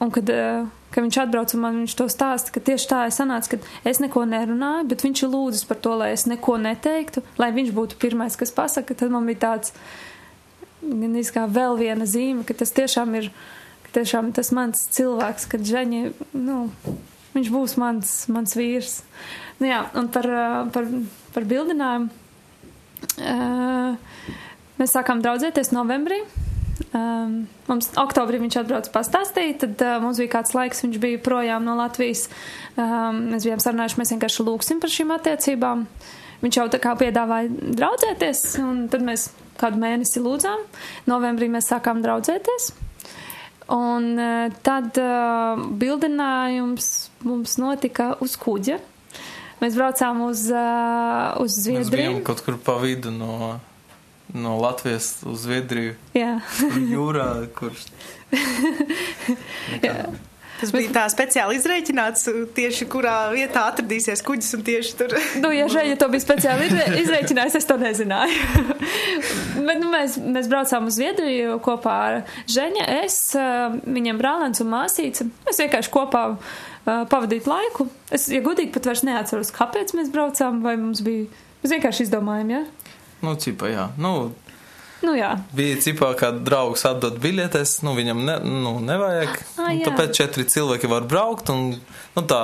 un 0.00 0.12
kad, 0.12 0.28
eh, 0.28 0.64
kad 0.92 1.04
viņš 1.04 1.20
atbrauca 1.24 1.56
un 1.56 1.64
man 1.64 1.80
viņš 1.82 1.96
to 1.96 2.08
stāsta, 2.12 2.52
ka 2.52 2.60
tieši 2.60 2.88
tā 2.92 3.00
es 3.08 3.20
sanācu, 3.20 3.54
ka 3.56 3.88
es 3.88 4.00
neko 4.04 4.24
nerunāju, 4.28 4.88
bet 4.92 5.04
viņš 5.04 5.24
ir 5.24 5.32
lūdzis 5.32 5.68
par 5.68 5.80
to, 5.80 5.96
lai 6.00 6.12
es 6.12 6.28
neko 6.28 6.58
neteiktu, 6.60 7.24
lai 7.40 7.50
viņš 7.56 7.72
būtu 7.76 8.00
pirmais, 8.00 8.36
kas 8.36 8.52
pasaka, 8.52 8.94
tad 8.94 9.12
man 9.12 9.24
bija 9.28 9.46
tāds 9.48 9.72
gan 10.84 11.18
kā 11.34 11.46
vēl 11.50 11.78
viena 11.80 12.06
zīme, 12.08 12.44
ka 12.46 12.56
tas 12.58 12.74
tiešām 12.76 13.14
ir, 13.20 13.30
tiešām 13.94 14.32
tas 14.36 14.50
mans 14.54 14.86
cilvēks, 14.94 15.48
kad 15.50 15.64
Žaņi, 15.66 16.02
nu, 16.36 16.58
viņš 17.34 17.50
būs 17.54 17.76
mans, 17.80 18.14
mans 18.32 18.56
vīrs. 18.58 19.02
Nu 19.60 19.70
jā, 19.70 19.84
un 19.98 20.10
par, 20.12 20.28
par, 20.74 20.88
par 21.34 21.46
bildinājumu. 21.50 22.10
Mēs 24.80 24.96
sākām 24.96 25.22
draudzēties 25.22 25.70
novembrī. 25.74 26.24
Um, 26.94 27.44
mums 27.68 27.88
oktobrī 27.98 28.40
viņš 28.42 28.56
atbrauca 28.60 28.90
pastāstīt, 28.94 29.60
tad 29.62 29.82
uh, 29.82 29.96
mums 30.02 30.18
bija 30.18 30.32
kāds 30.32 30.54
laiks, 30.54 30.82
viņš 30.82 30.98
bija 31.02 31.20
projām 31.22 31.66
no 31.66 31.76
Latvijas. 31.78 32.26
Um, 32.74 33.20
mēs 33.32 33.46
bijām 33.46 33.62
sarunājuši, 33.62 33.98
mēs 34.00 34.12
vienkārši 34.14 34.46
lūgsim 34.46 34.82
par 34.82 34.92
šīm 34.94 35.14
attiecībām. 35.14 35.84
Viņš 36.42 36.58
jau 36.58 36.66
tā 36.70 36.80
kā 36.82 36.94
piedāvāja 36.98 37.74
draudzēties, 37.78 38.44
un 38.62 38.84
tad 38.92 39.06
mēs 39.06 39.28
kādu 39.60 39.80
mēnesi 39.82 40.22
lūdzām. 40.22 40.64
Novembrī 41.10 41.50
mēs 41.52 41.70
sākām 41.72 42.02
draudzēties. 42.04 42.72
Un 43.74 44.10
uh, 44.20 44.50
tad 44.66 44.98
uh, 45.00 45.60
bildinājums 45.80 46.90
mums 47.24 47.56
notika 47.60 48.12
uz 48.24 48.36
kuģa. 48.40 48.80
Mēs 49.62 49.78
braucām 49.78 50.20
uz, 50.26 50.44
uh, 50.52 51.32
uz 51.40 51.56
Zviedriju. 51.64 52.18
Kaut 52.26 52.42
kur 52.44 52.58
pa 52.60 52.76
vidu 52.82 53.14
no, 53.14 53.54
no 54.34 54.58
Latvijas 54.60 55.16
uz 55.24 55.46
Zviedriju. 55.46 55.96
Jā. 56.18 56.36
Jūrā, 56.76 57.28
kurš. 57.56 57.86
Jā. 59.86 60.12
Tas 60.64 60.70
bija 60.72 60.88
tā 60.94 61.02
speciāli 61.12 61.58
izreikināts, 61.58 62.22
tieši 62.56 62.86
kurā 62.88 63.28
vietā 63.34 63.66
atradīsies 63.68 64.22
kuģis 64.24 64.54
un 64.56 64.62
tieši 64.64 64.94
tur. 64.96 65.12
nu, 65.42 65.50
ja 65.52 65.66
Žēja 65.68 65.98
to 66.00 66.06
bija 66.08 66.24
speciāli 66.24 66.70
izreikinājis, 67.02 67.58
es 67.58 67.68
to 67.68 67.76
nezināju. 67.76 68.62
Bet 69.66 69.82
nu, 69.82 69.90
mēs, 69.92 70.16
mēs 70.16 70.48
braucām 70.48 70.88
uz 70.88 70.96
Zviedriju 70.96 71.58
kopā 71.64 71.96
ar 72.06 72.16
Žēņa, 72.48 72.86
es, 73.02 73.18
viņam 73.84 74.22
brālēns 74.22 74.64
un 74.64 74.72
māsīca. 74.72 75.28
Mēs 75.44 75.60
vienkārši 75.66 75.92
kopā 75.92 76.24
uh, 76.32 76.40
pavadīt 77.12 77.44
laiku. 77.50 77.90
Es, 78.08 78.30
ja 78.32 78.40
gudīgi, 78.44 78.72
pat 78.72 78.88
vairs 78.88 79.04
neatceros, 79.04 79.52
kāpēc 79.52 79.92
mēs 79.98 80.08
braucām, 80.16 80.64
vai 80.64 80.78
mums 80.80 81.04
bija. 81.04 81.28
Mēs 81.60 81.76
vienkārši 81.76 82.08
izdomājām, 82.08 82.56
jā? 82.56 82.64
Ja? 82.64 82.94
Nu, 83.24 83.36
cipa, 83.40 83.68
jā. 83.68 83.90
Nu, 84.00 84.32
Nu, 85.04 85.12
jā. 85.18 85.34
Bija 85.56 85.76
cipā, 85.84 86.10
kā 86.18 86.30
draugs 86.32 86.84
atdot 86.88 87.18
biļetes, 87.20 87.76
nu, 87.84 87.92
viņam 87.96 88.22
ne, 88.24 88.36
nu, 88.44 88.74
nevajag. 88.84 89.34
Ah, 89.60 89.72
tāpēc 89.84 90.14
četri 90.16 90.46
cilvēki 90.48 90.88
var 90.90 91.04
braukt 91.08 91.52
un, 91.52 91.74
nu, 92.16 92.24
tā. 92.30 92.40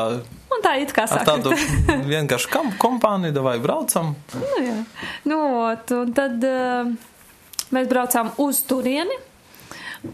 Un 0.50 0.64
tā 0.64 0.74
it 0.82 0.92
kā 0.96 1.06
saka. 1.10 1.24
Tādu 1.30 1.54
vienkārši 2.10 2.50
kam, 2.52 2.72
kompāniju 2.80 3.46
vai 3.46 3.56
braucam. 3.62 4.12
Nu, 4.36 4.52
jā. 4.64 4.76
Nu, 5.30 5.40
ot, 5.64 5.94
un 5.96 6.12
tad 6.16 6.44
uh, 6.44 6.92
mēs 7.72 7.90
braucām 7.90 8.34
uz 8.44 8.62
turieni. 8.68 9.16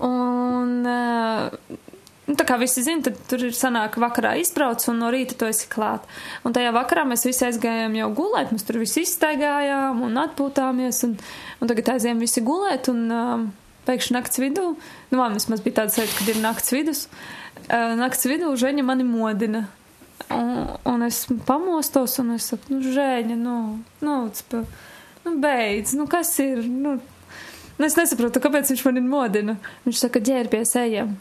Un 0.03 0.81
uh, 0.83 1.77
Nu, 2.27 2.35
tā 2.35 2.43
kā 2.43 2.57
visi 2.59 2.83
zina, 2.83 3.05
tad 3.07 3.19
tur 3.31 3.45
ir 3.47 3.55
sanāk 3.55 4.01
vakarā 4.03 4.33
izbrauc 4.41 4.83
un 4.91 4.99
no 4.99 5.13
rīta 5.15 5.37
tu 5.39 5.47
esi 5.47 5.69
klāt. 5.71 6.03
Un 6.43 6.55
tajā 6.57 6.73
vakarā 6.75 7.05
mēs 7.07 7.23
visi 7.29 7.45
aizgājām 7.47 7.95
jau 8.01 8.09
gulēt, 8.19 8.51
mēs 8.51 8.67
tur 8.67 8.81
visi 8.83 9.05
izstaigājām 9.07 10.01
un 10.03 10.19
atpūtāmies, 10.25 11.05
un, 11.07 11.15
un 11.63 11.71
tagad 11.71 11.93
aizējām 11.95 12.23
visi 12.25 12.43
gulēt, 12.43 12.91
un 12.91 13.05
um, 13.15 13.45
pēkšņi 13.87 14.17
nakts 14.17 14.43
vidū, 14.43 14.65
nu, 14.75 15.21
man 15.21 15.39
vismaz 15.39 15.63
bija 15.63 15.85
tāds 15.85 16.01
sajūta, 16.01 16.17
kad 16.19 16.33
ir 16.33 16.41
nakts 16.43 16.75
vidus, 16.75 17.05
uh, 17.69 17.95
nakts 18.01 18.27
vidū 18.27 18.51
žēņa 18.59 18.87
mani 18.89 19.07
modina. 19.07 19.69
Un, 20.33 20.51
un 20.89 21.07
es 21.07 21.21
pamostos, 21.47 22.17
un 22.19 22.35
es 22.35 22.49
saku, 22.51 22.73
nu, 22.75 22.81
žēņa, 22.97 23.37
nu, 23.39 23.57
nu, 24.03 24.17
pa, 24.51 24.65
nu, 25.23 25.37
beidz, 25.45 25.95
nu, 25.95 26.09
kas 26.11 26.33
ir, 26.43 26.65
nu, 26.67 26.97
nu, 26.99 27.87
es 27.87 27.95
nesaprotu, 28.01 28.43
kāpēc 28.43 28.75
viņš 28.75 28.85
mani 28.89 29.05
modina. 29.07 29.59
Viņš 29.87 30.03
saka, 30.03 30.25
ģērbies, 30.27 30.75
ejam. 30.83 31.15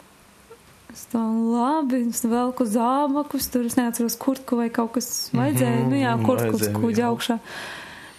Tā 1.12 1.20
labi, 1.22 2.06
es 2.10 2.22
velku 2.24 2.64
zābakus, 2.68 3.50
tur 3.52 3.66
es 3.68 3.76
neatceros 3.76 4.16
kurtku 4.20 4.56
vai 4.58 4.70
kaut 4.72 4.94
kas 4.96 5.28
vajadzēja. 5.36 5.76
Mm 5.76 5.82
-hmm, 5.82 5.90
nu 5.92 5.96
jā, 6.00 6.14
kurtku 6.24 6.56
uz 6.56 6.68
kuģa 6.72 7.04
augšā. 7.10 7.38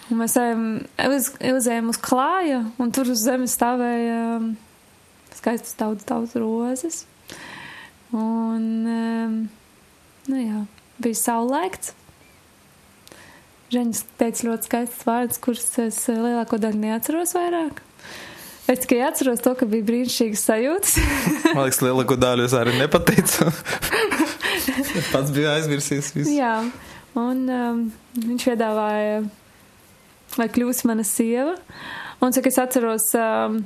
Un 0.08 0.22
mēs 0.22 0.38
ejam, 0.40 0.64
uz, 1.12 1.32
uzējām 1.42 1.90
uz 1.90 1.98
klāja, 1.98 2.62
un 2.80 2.92
tur 2.92 3.10
uz 3.12 3.20
zemes 3.20 3.58
stāvēja 3.58 4.38
um, 4.38 4.56
skaistas 5.36 5.76
daudz, 5.76 6.06
daudz 6.08 6.36
rozes. 6.36 7.06
Un, 8.14 8.86
um, 8.88 9.50
nu 10.28 10.38
jā, 10.38 10.66
bija 11.04 11.16
saulēkts. 11.16 11.94
Žeņas 13.74 14.06
teica 14.16 14.48
ļoti 14.48 14.70
skaistas 14.70 15.08
vārdas, 15.08 15.42
kuras 15.44 15.80
es 15.84 16.00
lielāko 16.08 16.58
daļu 16.58 16.80
neatceros 16.80 17.36
vairāk. 17.36 17.82
Es 18.68 18.82
tikai 18.84 19.00
atceros 19.08 19.40
to, 19.44 19.54
ka 19.56 19.66
bija 19.70 19.86
brīnišķīgas 19.88 20.44
sajūtas. 20.50 20.96
Man 21.56 21.64
liekas, 21.64 21.80
lielāko 21.86 22.18
daļu 22.20 22.48
es 22.50 22.56
arī 22.58 22.74
nepateicu. 22.82 23.48
Pats 25.14 25.32
bija 25.36 25.54
aizmirsījis 25.56 26.12
visu. 26.18 26.34
Jā, 26.36 26.54
un 27.18 27.44
um, 27.48 27.82
viņš 28.20 28.48
piedāvāja, 28.50 29.22
lai 30.42 30.50
kļūst 30.52 30.84
mana 30.90 31.06
sieva. 31.08 31.56
Un 32.20 32.34
cik 32.36 32.50
es 32.52 32.60
atceros, 32.60 33.08
um, 33.16 33.62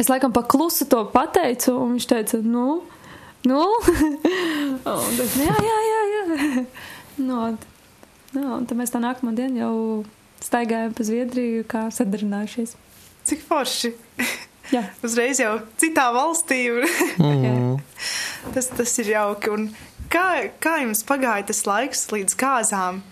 es 0.00 0.10
laikam 0.10 0.34
pa 0.34 0.42
klusu 0.48 0.88
to 0.90 1.04
pateicu, 1.12 1.76
un 1.78 1.94
viņš 1.96 2.08
teica, 2.14 2.42
nu, 2.44 2.68
Nu, 3.46 3.60
un 4.82 5.12
tas, 5.16 5.34
jā, 5.38 5.54
jā, 5.62 5.76
jā, 5.86 6.00
jā. 6.18 6.62
Nu, 7.22 7.36
un- 7.46 7.58
nu, 8.34 8.42
un 8.56 8.66
tad 8.66 8.74
mēs 8.80 8.90
tā 8.92 8.98
nākamā 9.00 9.30
diena 9.36 9.62
jau 9.62 9.74
staigājām 10.42 10.92
pa 10.98 11.06
Zviedriju, 11.06 11.62
kā 11.70 11.84
sadarinājušies. 11.94 12.74
Cik 13.28 13.42
forši. 13.44 13.92
Jā. 14.72 14.84
Uzreiz 15.06 15.40
jau 15.42 15.58
citā 15.80 16.08
valstī. 16.14 16.64
Mm. 17.18 17.80
tas, 18.54 18.68
tas 18.70 18.92
ir 19.02 19.10
jauki. 19.12 19.50
Un 19.52 19.64
kā, 20.12 20.48
kā 20.62 20.78
jums 20.84 21.02
pagāja 21.06 21.48
tas 21.50 21.64
laiks 21.66 22.06
līdz 22.12 22.36
kāzām? 22.38 23.02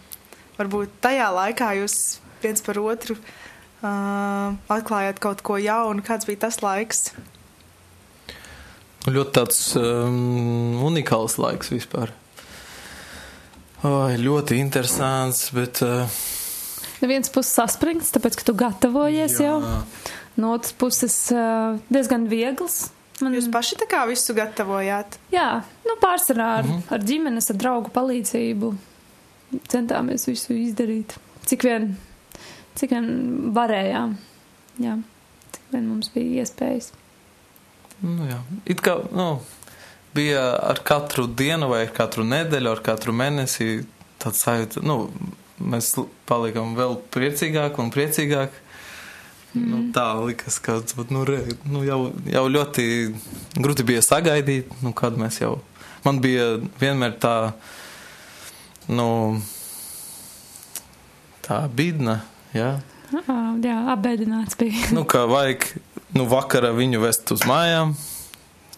Varbūt 0.57 0.94
tajā 1.05 1.26
laikā 1.35 1.72
jūs 1.81 1.96
viens 2.40 2.62
par 2.64 2.79
otru 2.81 3.16
uh, 3.18 4.55
atklājāt 4.72 5.20
kaut 5.20 5.42
ko 5.44 5.59
jaunu. 5.61 6.05
Kāds 6.07 6.29
bija 6.29 6.46
tas 6.46 6.62
laiks? 6.64 7.11
Ļoti 9.07 9.35
tāds 9.37 9.61
um, 9.79 10.79
unikāls 10.87 11.37
laiks 11.42 11.74
vispār. 11.74 12.14
Oi, 13.85 14.16
ļoti 14.22 14.62
interesants, 14.62 15.50
bet. 15.55 15.83
Uh, 15.85 16.09
No 17.00 17.09
vienas 17.11 17.30
puses 17.32 17.52
saspringts, 17.52 18.12
tāpēc, 18.14 18.38
ka 18.40 18.46
tu 18.48 18.54
gatavojies 18.56 19.40
jā. 19.40 19.50
jau. 19.50 19.80
No 20.37 20.52
otras 20.56 20.74
puses 20.76 21.14
uh, 21.32 21.76
diezgan 21.92 22.26
viegls. 22.28 22.90
Man, 23.24 23.32
Jūs 23.32 23.48
paši 23.52 23.78
tā 23.80 23.87
kā 23.88 24.02
visu 24.09 24.35
gatavojāt? 24.37 25.16
jā, 25.32 25.62
nu 25.88 25.94
pārsvarā 26.02 26.48
ar, 26.59 26.66
mm 26.66 26.72
-hmm. 26.72 26.92
ar 26.92 27.00
ģimenes, 27.00 27.50
ar 27.50 27.56
draugu 27.56 27.90
palīdzību 27.94 28.74
centāmies 29.72 30.26
visu 30.28 30.52
izdarīt. 30.52 31.16
Cik 31.46 31.64
vien, 31.64 31.96
cik 32.74 32.90
vien 32.90 33.09
varējām. 33.56 34.16
Jā, 34.85 34.98
cik 35.52 35.62
vien 35.72 35.88
mums 35.88 36.11
bija 36.14 36.42
iespējas. 36.42 36.92
nu, 38.02 38.26
jā. 38.28 38.40
It 38.66 38.80
kā 38.80 38.98
nu, 39.12 39.40
bija 40.14 40.56
ar 40.61 40.80
katru 40.85 41.26
dienu, 41.26 41.68
vai 41.68 41.87
katru 41.87 42.24
nedēļu, 42.24 42.70
ar 42.70 42.82
katru 42.85 43.12
mēnesi 43.12 43.87
tāds 44.18 44.42
sajūta, 44.44 44.82
nu, 44.82 45.11
mēs 45.60 45.94
palikām 46.28 46.74
vēl 46.78 46.98
priecīgāki 47.14 47.82
un 47.82 47.92
priecīgāki. 47.94 48.62
Mm. 49.56 49.68
Nu, 49.70 49.78
tā 49.94 50.04
likās, 50.20 50.58
ka 50.60 50.80
nu, 51.08 51.22
re, 51.24 51.38
nu, 51.64 51.80
jau, 51.86 52.10
jau 52.28 52.44
ļoti 52.52 52.86
grūti 53.56 53.86
bija 53.88 54.02
sagaidīt, 54.04 54.72
nu, 54.84 54.92
kad 54.96 55.16
mēs 55.16 55.40
jau. 55.40 55.54
Man 56.04 56.20
bija 56.22 56.58
vienmēr 56.80 57.16
tā, 57.22 57.36
nu, 58.92 59.08
tā 61.46 61.62
bīdna, 61.72 62.20
jā. 62.54 62.74
Ah, 63.16 63.54
jā, 63.62 63.78
apbēdināts 63.94 64.58
bija. 64.60 64.90
Nu, 64.94 65.06
kā 65.08 65.24
vajag, 65.30 65.64
nu, 66.18 66.26
vakarā 66.28 66.74
viņu 66.76 67.00
vest 67.06 67.32
uz 67.32 67.46
mājām, 67.48 67.94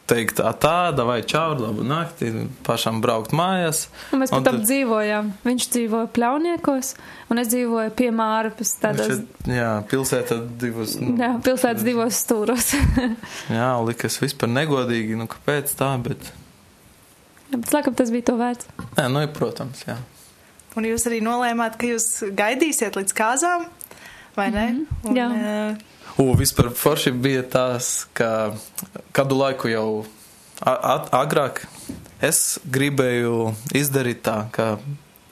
teikt, 0.08 0.38
tā, 0.40 0.50
tāda 0.60 1.04
vai 1.06 1.18
čaur, 1.28 1.58
labu 1.60 1.84
nakti, 1.86 2.30
pašam 2.66 3.00
braukt 3.04 3.34
mājās. 3.36 3.86
Un 4.12 4.22
mēs 4.22 4.32
Un 4.32 4.40
pat 4.40 4.48
tam 4.48 4.58
tad- 4.58 4.66
dzīvojām. 4.66 5.30
Viņš 5.44 5.66
dzīvoja 5.74 6.08
pļauniekos, 6.16 6.90
un 7.30 7.38
es 7.42 7.48
dzīvoju 7.52 7.92
pie 7.98 8.10
mārpas, 8.10 8.72
tādos, 8.82 9.06
Šeit, 9.12 9.48
jā, 9.52 9.70
pilsēta 9.90 10.38
divas. 10.64 10.96
Nu, 11.00 11.14
jā, 11.20 11.30
pilsētas 11.44 11.84
divos 11.86 12.20
stūros. 12.24 12.72
jā, 13.60 13.70
likas 13.84 14.18
vispār 14.24 14.48
negodīgi, 14.52 15.16
nu, 15.20 15.28
kāpēc 15.30 15.74
tā, 15.78 15.92
bet, 16.02 16.32
Jā, 17.48 17.56
bet, 17.56 17.70
laikam, 17.72 17.94
tas 17.96 18.10
bija 18.12 18.26
to 18.28 18.36
vērts. 18.36 18.66
nē, 18.98 19.06
nu, 19.12 19.20
ir, 19.24 19.30
protams, 19.32 19.84
jā. 19.88 19.96
Un 20.76 20.84
jūs 20.84 21.06
arī 21.08 21.22
nolēmāt, 21.24 21.78
ka 21.80 21.86
jūs 21.88 22.08
gaidīsiet 22.36 22.96
līdz 23.00 23.14
kāzām, 23.16 23.64
vai 24.36 24.50
ne? 24.52 24.66
Mm 24.72 24.86
-hmm. 25.02 25.16
jā. 25.16 25.28
uh, 25.32 25.76
U, 26.18 26.32
vispār 26.34 26.72
forši 26.74 27.12
bija 27.14 27.44
tās, 27.46 28.08
ka 28.16 28.56
kādu 29.14 29.38
laiku 29.38 29.70
jau 29.70 29.88
at, 30.66 31.12
agrāk 31.14 31.62
es 32.24 32.58
gribēju 32.66 33.52
izdarīt 33.78 34.24
tā, 34.26 34.38
ka 34.50 34.72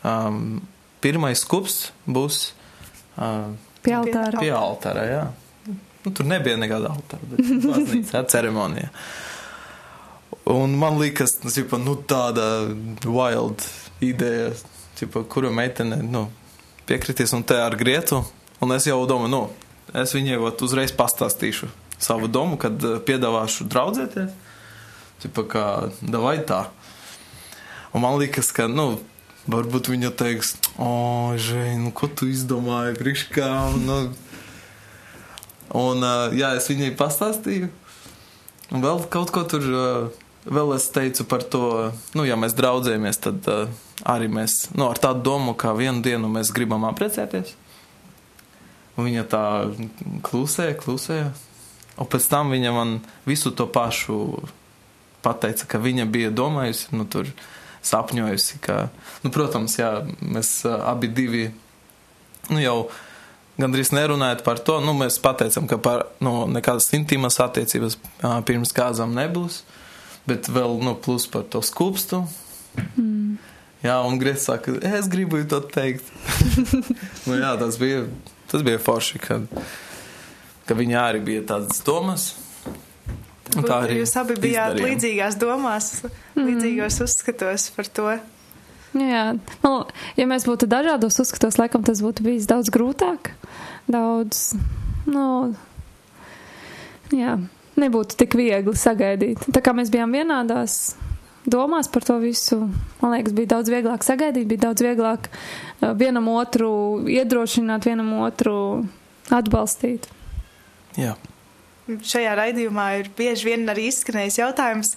um, 0.07 0.61
pirmais 1.03 1.42
skups 1.42 1.88
būs 2.07 2.53
uh, 3.18 3.51
Pie 3.83 3.96
altāra. 3.99 4.38
pie 4.38 4.53
altāra, 4.55 5.09
jā. 5.11 5.25
Nu, 6.05 6.12
tur 6.14 6.27
nebija 6.31 6.59
nekāda 6.59 6.94
altāra, 6.94 7.33
bet 7.33 7.51
baznīca, 7.66 8.22
ceremonija. 8.31 8.92
Un 10.55 10.79
man 10.79 11.01
liekas, 11.03 11.40
tas 11.42 11.59
ir 11.59 11.66
nu, 11.83 11.96
tāda 12.07 12.46
wild 13.03 13.66
ideja, 14.07 14.53
tipa, 14.99 15.25
kura 15.27 15.51
meitene 15.51 15.99
nu, 16.07 16.29
piekritīs 16.87 17.35
un 17.35 17.42
te 17.42 17.59
ar 17.59 17.75
grietu. 17.79 18.22
Un 18.62 18.70
es 18.72 18.87
jau 18.87 19.01
domāju, 19.11 19.33
nu, 19.35 19.65
es 19.94 20.14
viņai 20.16 20.38
uzreiz 20.64 20.94
pastāstīšu 20.96 21.68
savu 21.99 22.29
domu, 22.29 22.59
kad 22.61 22.83
eh, 22.85 22.99
piedāvāšu 23.05 23.68
draudzēties. 23.70 24.35
Tipa, 25.22 25.46
kā, 25.49 25.66
davai 26.03 26.38
tā. 26.44 26.66
Un 27.96 28.05
man 28.05 28.18
liekas, 28.20 28.51
ka, 28.53 28.66
nu, 28.68 28.99
varbūt 29.49 29.88
viņa 29.88 30.12
teiks, 30.18 30.57
o, 30.77 31.33
žēj, 31.40 31.79
nu, 31.81 31.92
ko 31.96 32.11
tu 32.12 32.29
izdomāji, 32.29 32.99
priekš 33.01 33.25
kā, 33.33 33.49
nu. 33.81 33.96
Un, 35.77 36.05
uh, 36.05 36.35
jā, 36.37 36.53
es 36.59 36.68
viņai 36.68 36.92
pastāstīju. 36.99 37.70
Un 38.77 38.85
vēl 38.85 39.07
kaut 39.12 39.33
ko 39.33 39.46
tur, 39.49 39.64
uh, 39.72 40.27
vēl 40.44 40.77
es 40.77 40.90
teicu 40.92 41.25
par 41.31 41.46
to, 41.49 41.94
nu, 42.18 42.27
ja 42.29 42.37
mēs 42.37 42.55
draudzējamies, 42.59 43.22
tad 43.25 43.49
arī 44.05 44.29
mēs, 44.31 44.66
nu, 44.77 44.90
ar 44.90 45.01
tādu 45.01 45.25
domu, 45.27 45.57
ka 45.59 45.72
vienu 45.79 46.05
dienu 46.05 46.29
mēs 46.31 46.53
gribam 46.55 46.85
apprecēties. 46.90 47.57
Un 48.96 49.11
viņa 49.11 49.26
tā 49.28 49.44
klusēja, 50.24 50.76
klusēja. 50.80 51.32
Un 52.00 52.09
pēc 52.12 52.28
tam 52.28 52.52
viņa 52.52 52.72
man 52.76 52.98
visu 53.28 53.52
to 53.56 53.66
pašu 53.68 54.18
pateica, 55.24 55.66
ka 55.68 55.80
viņa 55.82 56.06
bija 56.12 56.32
domājusi, 56.35 56.92
nu, 56.96 57.06
tur 57.09 57.28
sapņojusi, 57.87 58.61
ka, 58.64 58.87
nu, 59.24 59.32
protams, 59.35 59.78
jā, 59.78 59.90
mēs 60.20 60.61
abi 60.66 61.11
divi, 61.12 61.48
nu, 62.50 62.61
jau 62.61 62.76
gandrīz 63.61 63.92
nerunājot 63.96 64.44
par 64.46 64.61
to, 64.61 64.78
nu, 64.85 64.94
mēs 64.98 65.18
pateicam, 65.22 65.68
ka 65.70 65.80
par, 65.82 66.06
nu, 66.24 66.44
nekādas 66.52 66.90
intīmas 66.96 67.40
attiecības 67.42 67.98
pirms 68.48 68.74
kāzām 68.76 69.16
nebūs, 69.16 69.62
bet 70.28 70.50
vēl, 70.52 70.78
nu, 70.85 70.96
plus 71.00 71.28
par 71.30 71.46
to 71.52 71.62
skūpstu. 71.64 72.24
Mm. 72.96 73.37
Jā, 73.85 74.00
un 74.09 74.16
Grēs 74.18 74.46
saka, 74.48 74.74
es 74.88 75.06
gribu 75.09 75.38
to 75.48 75.61
teikt. 75.62 76.09
nu, 77.28 77.37
jā, 77.38 77.52
tas 77.61 77.78
bija, 77.80 78.06
tas 78.50 78.64
bija 78.66 78.80
forši, 78.82 79.20
ka, 79.22 79.40
ka 80.68 80.76
viņa 80.78 81.02
arī 81.11 81.22
bija 81.26 81.46
tādas 81.54 81.82
domas. 81.87 82.35
Un 83.56 83.64
tā 83.64 83.78
arī 83.87 84.00
jūs 84.00 84.12
abi 84.20 84.35
bijāt 84.37 84.74
izdarījām. 84.74 84.90
līdzīgās 84.90 85.37
domās, 85.40 85.90
līdzīgos 86.37 86.98
uzskatos 87.04 87.70
par 87.76 87.88
to. 87.98 88.09
Jā, 88.96 89.24
man, 89.62 89.92
ja 90.16 90.26
mēs 90.28 90.46
būtu 90.48 90.68
dažādos 90.70 91.20
uzskatos, 91.22 91.59
laikam 91.61 91.85
tas 91.87 92.02
būtu 92.04 92.24
bijis 92.26 92.48
daudz 92.50 92.72
grūtāk. 92.72 93.32
Daudz, 93.92 94.50
nu, 95.06 95.26
jā, 97.14 97.37
nebūtu 97.80 98.18
tik 98.24 98.37
viegli 98.38 98.76
sagaidīt. 98.76 99.46
Tā 99.52 99.62
kā 99.64 99.76
mēs 99.76 99.92
bijām 99.94 100.16
vienādās 100.16 100.96
domās 101.46 101.88
par 101.92 102.04
to 102.06 102.18
visu, 102.22 102.59
man 103.00 103.14
liekas, 103.14 103.35
bija 103.37 103.54
daudz 103.56 103.70
vieglāk 103.72 104.04
sagaidīt, 104.06 104.48
bija 104.50 104.66
daudz 104.68 104.85
vieglāk 104.85 105.30
uh, 105.30 105.92
vienam 105.98 106.28
otru 106.35 106.70
iedrošināt, 107.11 107.88
vienam 107.88 108.12
otru 108.26 108.59
atbalstīt. 109.35 110.09
Jā. 110.98 111.14
Šajā 111.87 112.32
raidījumā 112.38 112.87
ir 113.00 113.11
bieži 113.16 113.52
vien 113.52 113.68
arī 113.70 113.88
izskanējis 113.92 114.40
jautājums, 114.40 114.96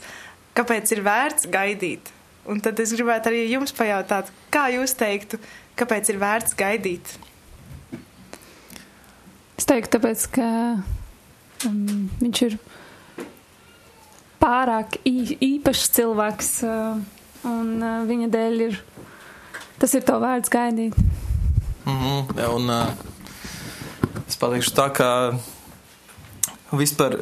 kāpēc 0.58 0.96
ir 0.96 1.04
vērts 1.06 1.50
gaidīt. 1.54 2.14
Un 2.50 2.62
tad 2.66 2.80
es 2.82 2.94
gribētu 2.96 3.30
arī 3.30 3.44
jums 3.52 3.74
pajautāt, 3.78 4.32
kā 4.50 4.70
jūs 4.74 4.96
teiktu, 4.98 5.38
kāpēc 5.78 6.10
ir 6.10 6.18
vērts 6.22 6.56
gaidīt? 6.58 7.12
Es 9.60 9.68
teiktu, 9.70 9.92
tāpēc, 9.98 10.26
ka 10.34 10.48
um, 11.68 12.08
viņš 12.24 12.42
ir 12.48 12.58
pārāk 14.40 15.00
īpašs 15.06 15.90
cilvēks, 15.98 16.52
uh, 16.68 17.00
un 17.48 17.72
uh, 17.80 18.02
viņa 18.08 18.30
dēļ 18.34 18.62
ir 18.68 18.80
tas 19.80 19.96
ir 19.96 20.04
to 20.08 20.18
vērts 20.20 20.52
gaidīt. 20.52 20.96
Mm 21.86 21.98
-hmm. 21.98 22.56
Un 22.56 22.70
uh, 22.70 22.88
es 24.28 24.36
pateikšu 24.36 24.76
tā, 24.76 24.90
ka 24.94 25.10
vispār 26.72 27.20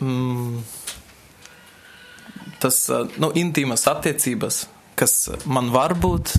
mm, 0.00 0.62
tas 2.58 2.88
uh, 2.90 3.08
nu, 3.16 3.32
intīmas 3.34 3.86
attiecības, 3.86 4.66
kas 4.94 5.30
man 5.44 5.70
var 5.70 5.94
būt, 5.94 6.36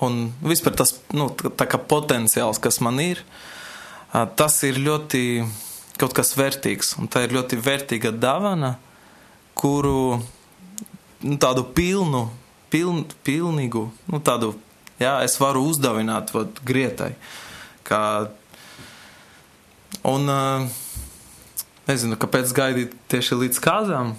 un 0.00 0.32
vispār 0.42 0.74
tas 0.74 0.96
nu, 1.12 1.28
tā, 1.30 1.50
tā 1.50 1.78
potenciāls, 1.78 2.58
kas 2.58 2.80
man 2.80 3.00
ir, 3.00 3.22
uh, 4.14 4.26
tas 4.36 4.62
ir 4.62 4.80
ļoti 4.80 5.44
kaut 6.00 6.14
kas 6.16 6.34
vērtīgs. 6.38 6.94
Un 7.00 7.10
tā 7.10 7.24
ir 7.24 7.34
ļoti 7.36 7.58
vērtīga 7.62 8.12
dāvana, 8.16 8.74
kuru 9.58 10.20
nu, 11.24 11.36
tādu 11.40 11.64
pilnu, 11.76 12.26
piln, 12.72 13.04
pilnīgu, 13.26 13.86
nu, 14.10 14.20
tādu, 14.24 14.54
jā, 15.00 15.18
es 15.26 15.38
varu 15.40 15.64
uzdavināt 15.70 16.34
vat, 16.34 16.58
grietai. 16.66 17.14
Kā, 17.86 18.00
un 20.08 20.30
nezinu, 21.88 22.18
kāpēc 22.20 22.52
gaidīt 22.56 22.96
tieši 23.12 23.40
līdz 23.44 23.60
kāzām. 23.64 24.14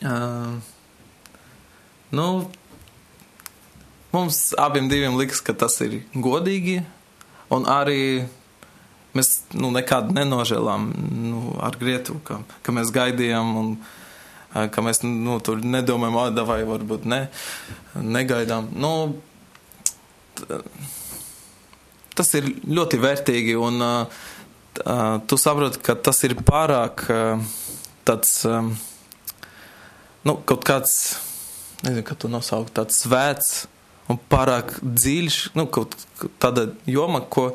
Uh, 0.00 0.56
nu, 2.16 2.26
mums 4.14 4.38
abiem 4.58 4.88
diviem 4.88 5.18
likas, 5.20 5.42
ka 5.44 5.52
tas 5.52 5.76
ir 5.84 6.00
godīgi, 6.16 6.80
un 7.52 7.68
arī 7.68 8.00
mēs 9.16 9.32
nu, 9.58 9.72
nekad 9.74 10.12
nenožēlām 10.14 10.90
nu, 11.30 11.46
ar 11.62 11.78
Grietu, 11.80 12.18
ka, 12.26 12.42
ka 12.62 12.74
mēs 12.76 12.92
gaidījām 12.94 13.56
un 13.60 13.72
uh, 13.74 13.96
ka 14.50 14.82
mēs 14.84 15.02
nu, 15.06 15.38
tur 15.44 15.62
nedomājam, 15.62 16.18
ah, 16.18 16.44
vai 16.46 16.60
varbūt 16.66 17.06
ne, 17.08 17.20
negaidām. 17.94 18.70
Nu, 18.74 18.92
tas 22.18 22.34
ir 22.38 22.50
ļoti 22.66 23.00
vērtīgi, 23.00 23.56
un 23.60 23.84
uh, 23.84 24.22
uh, 24.82 25.18
tu 25.30 25.38
saproti, 25.40 25.82
ka 25.84 25.94
tas 25.94 26.22
ir 26.26 26.36
pārāk 26.42 27.06
uh, 27.12 27.44
tāds, 28.08 28.40
um, 28.48 28.72
nu, 30.26 30.36
kaut 30.48 30.66
kāds, 30.66 30.96
nezinu, 31.84 32.04
kā 32.06 32.18
tu 32.18 32.32
nosaukt, 32.32 32.74
tāds 32.76 33.04
svēts 33.04 33.52
un 34.10 34.18
pārāk 34.32 34.80
dziļš, 34.82 35.38
nu, 35.54 35.68
kaut 35.70 35.94
tāda 36.42 36.72
joma, 36.90 37.22
ko, 37.22 37.52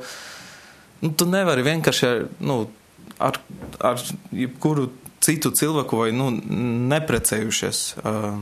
nu, 1.04 1.12
tu 1.18 1.28
nevari 1.30 1.66
vienkārši 1.66 2.08
ar, 2.08 2.26
nu, 2.40 2.60
ar, 3.18 3.40
ar 3.80 4.02
jebkuru 4.36 4.90
citu 5.26 5.52
cilvēku 5.56 6.00
vai, 6.04 6.10
nu, 6.16 6.30
neprecējušies 6.92 7.86
uh, 8.04 8.36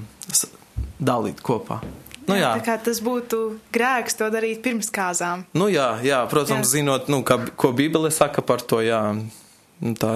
dalīt 0.99 1.43
kopā. 1.45 1.81
Nu, 2.27 2.37
jā. 2.39 2.53
Kā 2.63 2.77
tas 2.79 3.01
būtu 3.03 3.39
grēks 3.75 4.15
to 4.19 4.29
darīt 4.31 4.61
pirms 4.63 4.89
kāzām. 4.93 5.43
Nu, 5.57 5.67
jā, 5.71 5.89
jā, 6.05 6.21
protams, 6.31 6.69
jā. 6.69 6.79
zinot, 6.79 7.09
nu, 7.11 7.19
kā, 7.27 7.39
ko 7.59 7.73
Bībele 7.75 8.11
saka 8.15 8.43
par 8.45 8.63
to, 8.63 8.79
jā, 8.83 9.01
nu, 9.13 9.95
tā. 9.99 10.13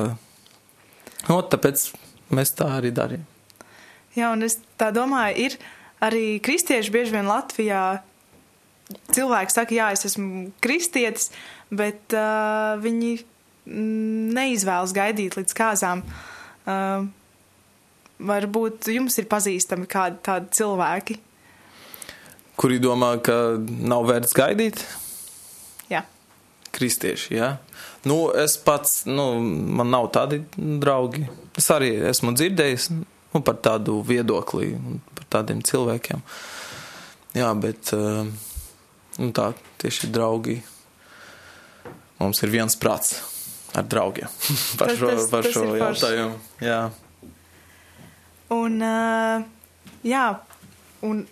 Nu, 1.28 1.42
tāpēc 1.44 1.90
mēs 2.32 2.54
tā 2.56 2.70
arī 2.78 2.94
darījām. 2.96 3.26
Jā, 4.18 4.32
un 4.34 4.48
es 4.48 4.58
tā 4.80 4.90
domāju, 4.96 5.50
ir 5.50 5.58
arī 6.04 6.40
kristieši 6.44 6.94
bieži 6.94 7.14
vien 7.14 7.28
Latvijā. 7.30 7.82
Cilvēki 9.12 9.54
saka, 9.54 9.76
jā, 9.76 9.92
es 9.94 10.08
esmu 10.08 10.48
kristietis, 10.64 11.30
bet 11.70 12.16
uh, 12.16 12.78
viņi 12.82 13.14
neizvēlas 14.38 14.96
gaidīt 14.96 15.38
līdz 15.40 15.56
kāzām. 15.58 16.04
Uh, 16.68 17.08
varbūt 18.18 18.90
jums 18.92 19.18
ir 19.22 19.28
pazīstami 19.30 19.88
kādi 19.92 20.22
tādi 20.26 20.52
cilvēki, 20.58 21.20
kuri 22.58 22.80
domā, 22.82 23.14
ka 23.22 23.58
nav 23.62 24.08
vērts 24.10 24.34
gaidīt. 24.38 24.82
Jā. 25.92 26.02
Kristieši, 26.74 27.36
jā. 27.38 27.52
Nu, 28.08 28.28
es 28.34 28.58
pats, 28.62 29.04
nu, 29.10 29.30
man 29.78 29.92
nav 29.94 30.10
tādi 30.16 30.42
draugi. 30.56 31.28
Es 31.58 31.70
arī 31.74 31.94
esmu 32.10 32.34
dzirdējis 32.38 32.90
nu, 32.96 33.42
par 33.42 33.60
tādu 33.64 34.00
viedokli, 34.06 34.74
par 35.18 35.30
tādiem 35.38 35.62
cilvēkiem. 35.66 36.24
Jā, 37.38 37.52
bet 37.62 37.94
uh, 37.94 38.26
nu, 39.20 39.30
tā 39.36 39.52
tieši 39.84 40.10
draugi. 40.14 40.58
Mums 42.20 42.42
ir 42.44 42.50
viens 42.54 42.76
prāts 42.82 43.18
ar 43.78 43.86
draugiem 43.86 44.30
par 44.80 44.90
Tas- 44.92 45.00
šo, 45.00 45.10
tas- 45.12 45.30
par 45.32 45.44
tas 45.46 45.54
šo 45.54 45.66
jautājumu. 45.78 46.38
Jā. 46.66 46.80
Un, 48.56 48.78
uh, 48.82 49.44
jā, 50.08 50.26
un 51.04 51.26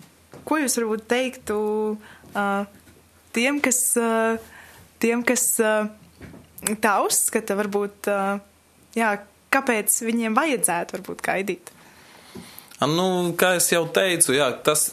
ko 0.45 0.57
jūs 0.59 0.75
varbūt 0.81 1.05
teiktu 1.09 1.55
uh, 1.95 2.65
tiem, 3.35 3.61
kas, 3.63 3.79
uh, 3.97 4.35
tiem, 5.01 5.23
kas 5.25 5.45
uh, 5.63 5.87
tā 6.83 6.97
uzskata, 7.05 7.55
varbūt, 7.55 8.09
uh, 8.11 8.35
jā, 8.99 9.13
kāpēc 9.55 9.95
viņiem 10.03 10.35
vajadzētu 10.35 10.97
varbūt 10.99 11.23
gaidīt? 11.23 11.71
Nu, 12.85 13.07
kā 13.39 13.53
jau 13.63 13.85
teicu, 13.95 14.35
jā, 14.35 14.49
tas, 14.67 14.89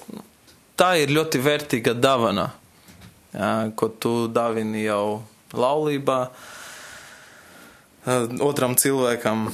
tā 0.79 0.93
ir 1.03 1.11
ļoti 1.13 1.41
vērtīga 1.43 1.97
dāvana, 1.99 2.47
jā, 3.35 3.51
ko 3.77 3.91
tu 4.01 4.13
dāvini 4.33 4.87
jau 4.87 5.19
laulībā 5.57 6.19
eh, 8.07 8.27
otram 8.45 8.77
cilvēkam. 8.79 9.47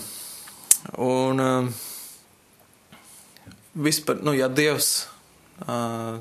Un 1.04 1.44
eh, 1.44 1.68
vispār, 3.74 4.22
nu, 4.24 4.34
ja 4.37 4.48
Dievs 4.48 5.08
eh, 5.66 6.20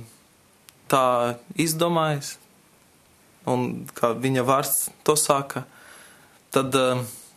tā 0.91 1.05
izdomājas, 1.59 2.35
un 3.47 3.87
kā 3.95 4.11
viņa 4.17 4.43
vārds 4.47 4.89
to 5.07 5.15
saka, 5.19 5.63
tad 6.51 6.75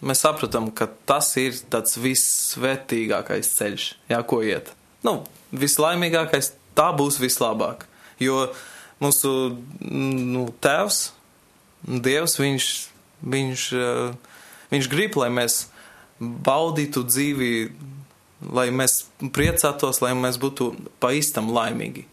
mēs 0.07 0.23
saprotam, 0.25 0.71
ka 0.75 0.89
tas 1.07 1.29
ir 1.39 1.55
tāds 1.71 1.99
visvētīgākais 2.01 3.53
ceļš, 3.59 3.87
jā, 4.11 4.21
ko 4.27 4.41
iet. 4.47 4.73
Nu, 5.07 5.21
vislaimīgākais, 5.55 6.53
tā 6.79 6.91
būs 6.97 7.21
vislabāk. 7.23 7.87
Jo 8.21 8.51
mūsu 9.01 9.31
nu, 9.81 10.45
tēvs, 10.63 11.11
Dievs, 11.87 12.37
viņš, 12.41 12.67
viņš, 13.25 13.65
uh, 13.79 14.15
viņš 14.73 14.89
grib, 14.93 15.17
lai 15.17 15.31
mēs 15.33 15.67
baudītu 16.21 17.03
dzīvi, 17.09 17.51
lai 18.53 18.69
mēs 18.73 19.07
priecātos, 19.33 20.03
lai 20.05 20.13
mēs 20.17 20.37
būtu 20.41 20.75
pa 21.01 21.13
īstam 21.17 21.49
laimīgi. 21.53 22.05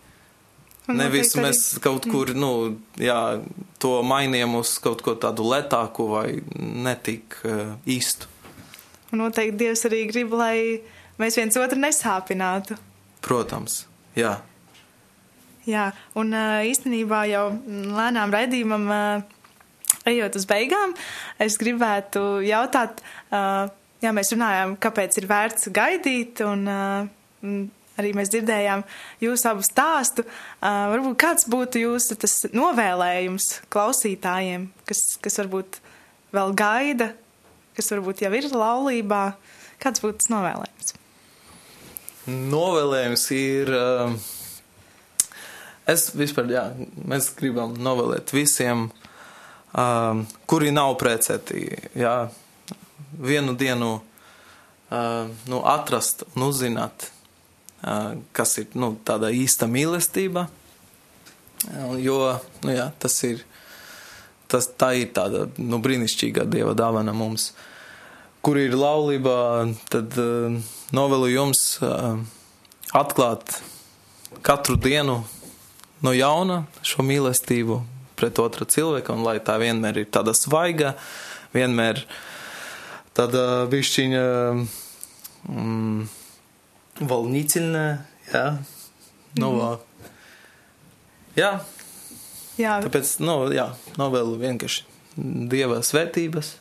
Un 0.88 1.02
Nevis 1.02 1.34
arī- 1.36 1.44
mēs 1.44 1.80
kaut 1.84 2.06
kur, 2.08 2.32
nu, 2.32 2.78
jā, 2.96 3.44
to 3.80 4.02
mainījām 4.08 4.56
uz 4.56 4.78
kaut 4.80 5.02
ko 5.04 5.16
tādu 5.20 5.44
lētāku 5.44 6.08
vai 6.14 6.42
netik 6.56 7.36
uh, 7.44 7.76
īstu. 7.86 8.28
Un 9.12 9.20
noteikti 9.20 9.58
Dievs 9.58 9.84
arī 9.88 10.06
grib, 10.08 10.32
lai 10.32 10.80
mēs 11.20 11.36
viens 11.40 11.56
otru 11.60 11.80
nesāpinātu. 11.80 12.78
Protams, 13.22 13.86
jā. 14.16 14.38
Jā, 15.68 15.90
un 16.16 16.32
ā, 16.32 16.64
īstenībā 16.64 17.26
jau 17.28 17.50
mm, 17.52 17.92
lēnām 17.98 18.32
raidījumam 18.32 18.88
ā, 18.88 19.02
ejot 20.12 20.38
uz 20.40 20.46
beigām, 20.50 20.94
es 21.44 21.58
gribētu 21.62 22.42
jautāt, 22.48 23.02
jā, 23.32 24.14
mēs 24.14 24.34
runājām, 24.34 24.78
kāpēc 24.82 25.18
ir 25.20 25.28
vērts 25.30 25.72
gaidīt, 25.76 26.44
un 26.46 26.68
arī 27.98 28.14
mēs 28.18 28.32
dzirdējām 28.34 28.84
jūsu 29.24 29.50
abu 29.52 29.66
stāstu. 29.66 30.26
Varbūt 30.62 31.18
kāds 31.22 31.48
būtu 31.50 31.82
jūsu 31.82 32.18
tas 32.22 32.40
novēlējums 32.54 33.50
klausītājiem, 33.74 34.70
kas, 34.90 35.04
kas 35.24 35.40
varbūt 35.42 35.82
vēl 36.36 36.56
gaida, 36.58 37.12
kas 37.78 37.92
varbūt 37.94 38.24
jau 38.26 38.34
ir 38.38 38.50
laulībā, 38.54 39.24
kāds 39.84 40.04
būtu 40.04 40.24
tas 40.24 40.34
novēlējums? 40.34 40.96
Novēlējums 42.28 43.30
ir. 43.36 43.72
Es 45.88 46.10
vispār, 46.12 46.50
jā, 46.52 46.64
mēs 47.08 47.30
gribam 47.38 47.78
novēlēt 47.80 48.34
visiem, 48.36 48.90
uh, 48.90 49.07
kuri 49.78 50.72
nav 50.74 50.96
precēti, 50.98 51.68
jā, 51.98 52.16
vienu 53.22 53.54
dienu 53.58 53.92
uh, 53.98 55.28
nu, 55.48 55.62
atrast 55.62 56.24
un 56.34 56.48
uzzināt, 56.50 57.10
uh, 57.84 58.16
kas 58.34 58.58
ir 58.64 58.74
nu, 58.74 58.96
tāda 59.06 59.30
īsta 59.34 59.70
mīlestība. 59.70 60.48
Uh, 60.48 60.64
Jo 61.98 62.38
nu, 62.62 62.72
jā, 62.72 62.92
tas 63.02 63.16
ir, 63.26 63.42
tas, 64.48 64.70
tā 64.78 64.92
ir 65.02 65.10
tāda 65.16 65.48
nu, 65.58 65.80
brīnišķīga 65.82 66.46
dieva 66.50 66.76
dāvana 66.78 67.16
mums. 67.18 67.52
Kur 68.46 68.60
ir 68.62 68.78
laulībā, 68.78 69.40
tad 69.92 70.14
uh, 70.22 70.60
novēlu 70.96 71.32
jums 71.34 71.64
uh, 71.82 72.22
atklāt 72.96 73.58
katru 74.46 74.78
dienu 74.78 75.24
no 76.06 76.14
jauna 76.14 76.62
šo 76.86 77.04
mīlestību 77.04 77.82
pret 78.18 78.42
otru 78.44 78.68
cilvēku, 78.70 79.16
un 79.16 79.26
lai 79.28 79.38
tā 79.44 79.58
vienmēr 79.62 80.04
ir 80.04 80.12
tāda 80.14 80.34
svaiga, 80.38 80.96
vienmēr 81.56 82.04
tāda 83.18 83.66
bišķiņa 83.72 84.26
mm, 85.48 86.04
volnīciļna, 87.08 87.88
jā, 88.34 88.46
nu, 89.42 89.52
mm. 89.56 90.14
jā, 91.40 91.52
Jā, 92.58 92.80
tāpēc, 92.82 93.20
nu, 93.22 93.36
jā, 93.54 93.68
novēlu 94.02 94.38
vienkārši 94.42 94.86
dieva 95.50 95.84
svētības. 95.86 96.56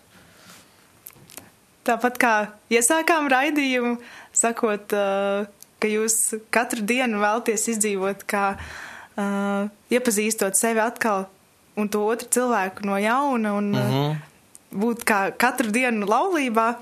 Tāpat 1.88 2.18
kā 2.20 2.32
iesākām 2.72 3.30
raidījumu, 3.32 3.94
sakot, 4.36 4.92
ka 4.92 5.88
jūs 5.88 6.34
katru 6.52 6.84
dienu 6.84 7.22
vēlaties 7.22 7.64
izdzīvot, 7.72 8.26
kā 8.28 8.44
uh, 8.58 9.70
iepazīstot 9.94 10.58
sevi 10.58 10.82
atkal 10.84 11.28
un 11.76 11.90
to 11.92 12.04
otru 12.06 12.28
cilvēku 12.36 12.86
no 12.88 12.98
jauna 13.00 13.54
un 13.56 13.70
mm. 13.72 13.90
-hmm. 13.92 14.16
būt 14.82 15.04
kā 15.04 15.20
katru 15.36 15.70
dienu 15.70 16.06
laulībā, 16.06 16.74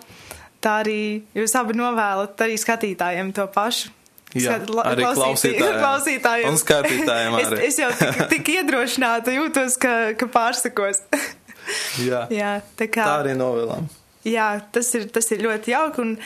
tā 0.62 0.80
arī 0.84 1.22
jūs 1.34 1.54
abi 1.58 1.76
novēlat 1.78 2.40
arī 2.40 2.58
skatītājiem 2.58 3.32
to 3.32 3.46
pašu. 3.46 3.90
Jā, 4.34 4.58
Skat- 4.58 4.70
la- 4.74 4.84
arī 4.90 5.02
klausītājiem. 5.14 5.80
klausītājiem. 5.84 6.48
Un 6.48 6.56
skatītājiem 6.58 7.40
es, 7.40 7.48
arī. 7.48 7.66
es 7.66 7.78
jau 7.78 7.90
tik, 7.98 8.22
tik 8.32 8.48
iedrošināta 8.48 9.30
jūtos, 9.30 9.78
ka, 9.78 10.14
ka 10.18 10.26
pārsakos. 10.26 11.02
Jā, 12.08 12.26
Jā, 12.30 12.60
tā 12.76 12.88
kā. 12.90 13.04
tā 13.04 13.20
arī 13.22 13.36
novēlam. 13.38 13.86
Jā, 14.24 14.60
tas 14.72 14.94
ir, 14.94 15.06
tas 15.08 15.30
ir 15.30 15.38
ļoti 15.46 15.70
jauki. 15.70 16.00
Un 16.00 16.18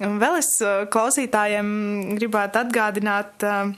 Un 0.00 0.16
vēl 0.20 0.38
es 0.40 0.54
uh, 0.64 0.86
klausītājiem 0.88 1.70
gribētu 2.16 2.62
atgādināt, 2.62 3.44
uh, 3.44 3.72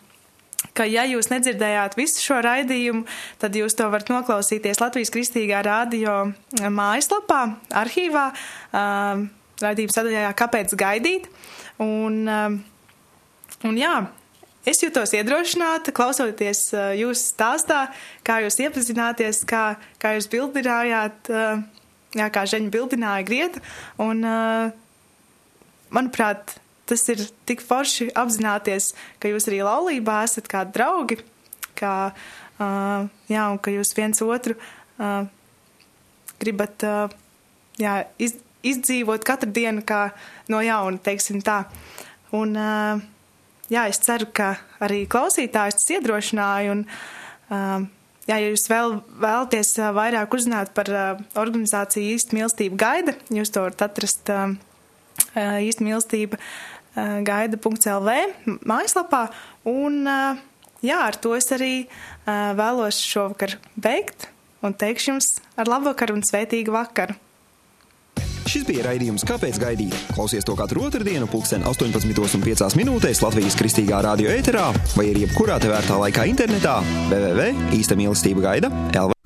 ka, 0.76 0.86
ja 0.88 1.04
jūs 1.08 1.30
nedzirdējāt 1.32 1.98
visu 1.98 2.22
šo 2.22 2.40
raidījumu, 2.44 3.04
tad 3.42 3.58
jūs 3.58 3.76
to 3.78 3.88
varat 3.92 4.12
noklausīties 4.12 4.80
Latvijas 4.82 5.12
Kristīgā 5.14 5.62
radio 5.66 6.16
mājaslapā, 6.62 7.42
arhīvā, 7.82 8.26
uh, 8.32 9.26
raidījuma 9.62 9.98
sadaļā 9.98 10.32
Kāpēc 10.38 10.74
gaidīt? 10.78 11.30
Un, 11.82 12.24
un 13.66 13.78
jā, 13.78 13.94
Es 14.62 14.78
jūtos 14.78 15.10
iedrošināta, 15.18 15.90
klausoties 15.90 16.68
uh, 16.70 16.92
jūsu 16.94 17.32
stāstā, 17.32 17.80
kā 18.22 18.36
jūs 18.44 18.60
iepazināties, 18.62 19.40
kā, 19.50 19.62
kā 19.98 20.12
jūs 20.14 20.28
bildinājāt, 20.30 21.30
uh, 21.34 21.64
jā, 22.14 22.28
kā 22.30 22.44
Žeņa 22.46 22.70
bildināja 22.70 23.26
grietu. 23.26 23.62
Un, 23.98 24.22
uh, 24.22 24.70
manuprāt, 25.90 26.54
tas 26.92 27.08
ir 27.08 27.24
tik 27.48 27.64
forši 27.64 28.10
apzināties, 28.18 28.92
ka 29.22 29.32
jūs 29.32 29.48
arī 29.48 29.62
laulībā 29.64 30.20
esat 30.26 30.50
kā 30.52 30.66
draugi, 30.68 31.22
kā, 31.78 32.12
uh, 32.12 33.06
jā, 33.32 33.44
un 33.48 33.60
ka 33.62 33.72
jūs 33.72 33.94
viens 33.96 34.20
otru 34.24 34.58
uh, 34.58 35.24
gribat 36.42 36.84
uh, 36.84 37.14
jā, 37.80 38.02
iz, 38.20 38.36
izdzīvot 38.66 39.24
katru 39.26 39.50
dienu 39.54 39.84
kā 39.86 40.10
no 40.52 40.60
jauna, 40.64 41.00
teiksim 41.02 41.40
tā. 41.44 41.62
Un, 42.36 42.54
uh, 42.56 43.00
jā, 43.72 43.86
es 43.88 44.00
ceru, 44.04 44.28
ka 44.34 44.54
arī 44.84 45.04
klausītājs 45.10 45.80
tas 45.80 45.90
iedrošināja. 45.96 46.76
Un, 46.76 46.84
um, 47.48 47.88
jā, 48.28 48.36
ja 48.36 48.50
jūs 48.50 48.68
vēl 48.72 48.98
vēlaties 49.22 49.72
uh, 49.80 49.94
vairāk 49.96 50.36
uzzināt 50.36 50.74
par 50.76 50.92
uh, 50.92 51.24
organizāciju 51.40 52.18
īsta 52.18 52.36
mīlestība 52.36 52.80
gaida, 52.84 53.16
jūs 53.32 53.54
to 53.54 53.64
varat 53.64 53.88
atrast 53.88 54.32
uh, 54.32 54.52
īsta 55.32 55.84
mīlestība 55.84 56.38
uh, 56.38 56.71
gaida.lv 56.94 58.16
mājaslapā. 58.68 59.24
Un, 59.70 60.02
uh, 60.06 60.40
jā, 60.84 61.00
ar 61.08 61.18
to 61.18 61.34
es 61.38 61.50
arī 61.54 61.74
uh, 61.86 62.52
vēlos 62.58 63.00
šovakar 63.06 63.58
beigt 63.76 64.28
un 64.62 64.74
teikšu 64.78 65.12
jums 65.14 65.34
ar 65.58 65.70
labvakaru 65.70 66.18
un 66.18 66.26
svētīgu 66.26 66.74
vakaru. 66.74 67.18
Šis 68.52 68.66
bija 68.68 68.82
raidījums 68.84 69.24
Kāpēc 69.24 69.56
gaidīt? 69.62 69.94
Klausies 70.12 70.44
to 70.44 70.56
katru 70.58 70.82
otrdienu, 70.88 71.28
pulksten 71.30 71.64
18,5 71.68 72.76
minūtēs 72.76 73.22
Latvijas 73.24 73.56
kristīgā 73.56 74.02
radio 74.04 74.34
ēterā 74.34 74.66
vai 74.96 75.08
arī 75.12 75.24
jebkurā 75.24 75.56
tevērtā 75.62 75.96
laikā 76.02 76.28
internetā 76.34 76.76
www.īsta 77.08 77.98
mīlestība 77.98 78.48
gaida 78.50 78.72
LV. 78.92 79.11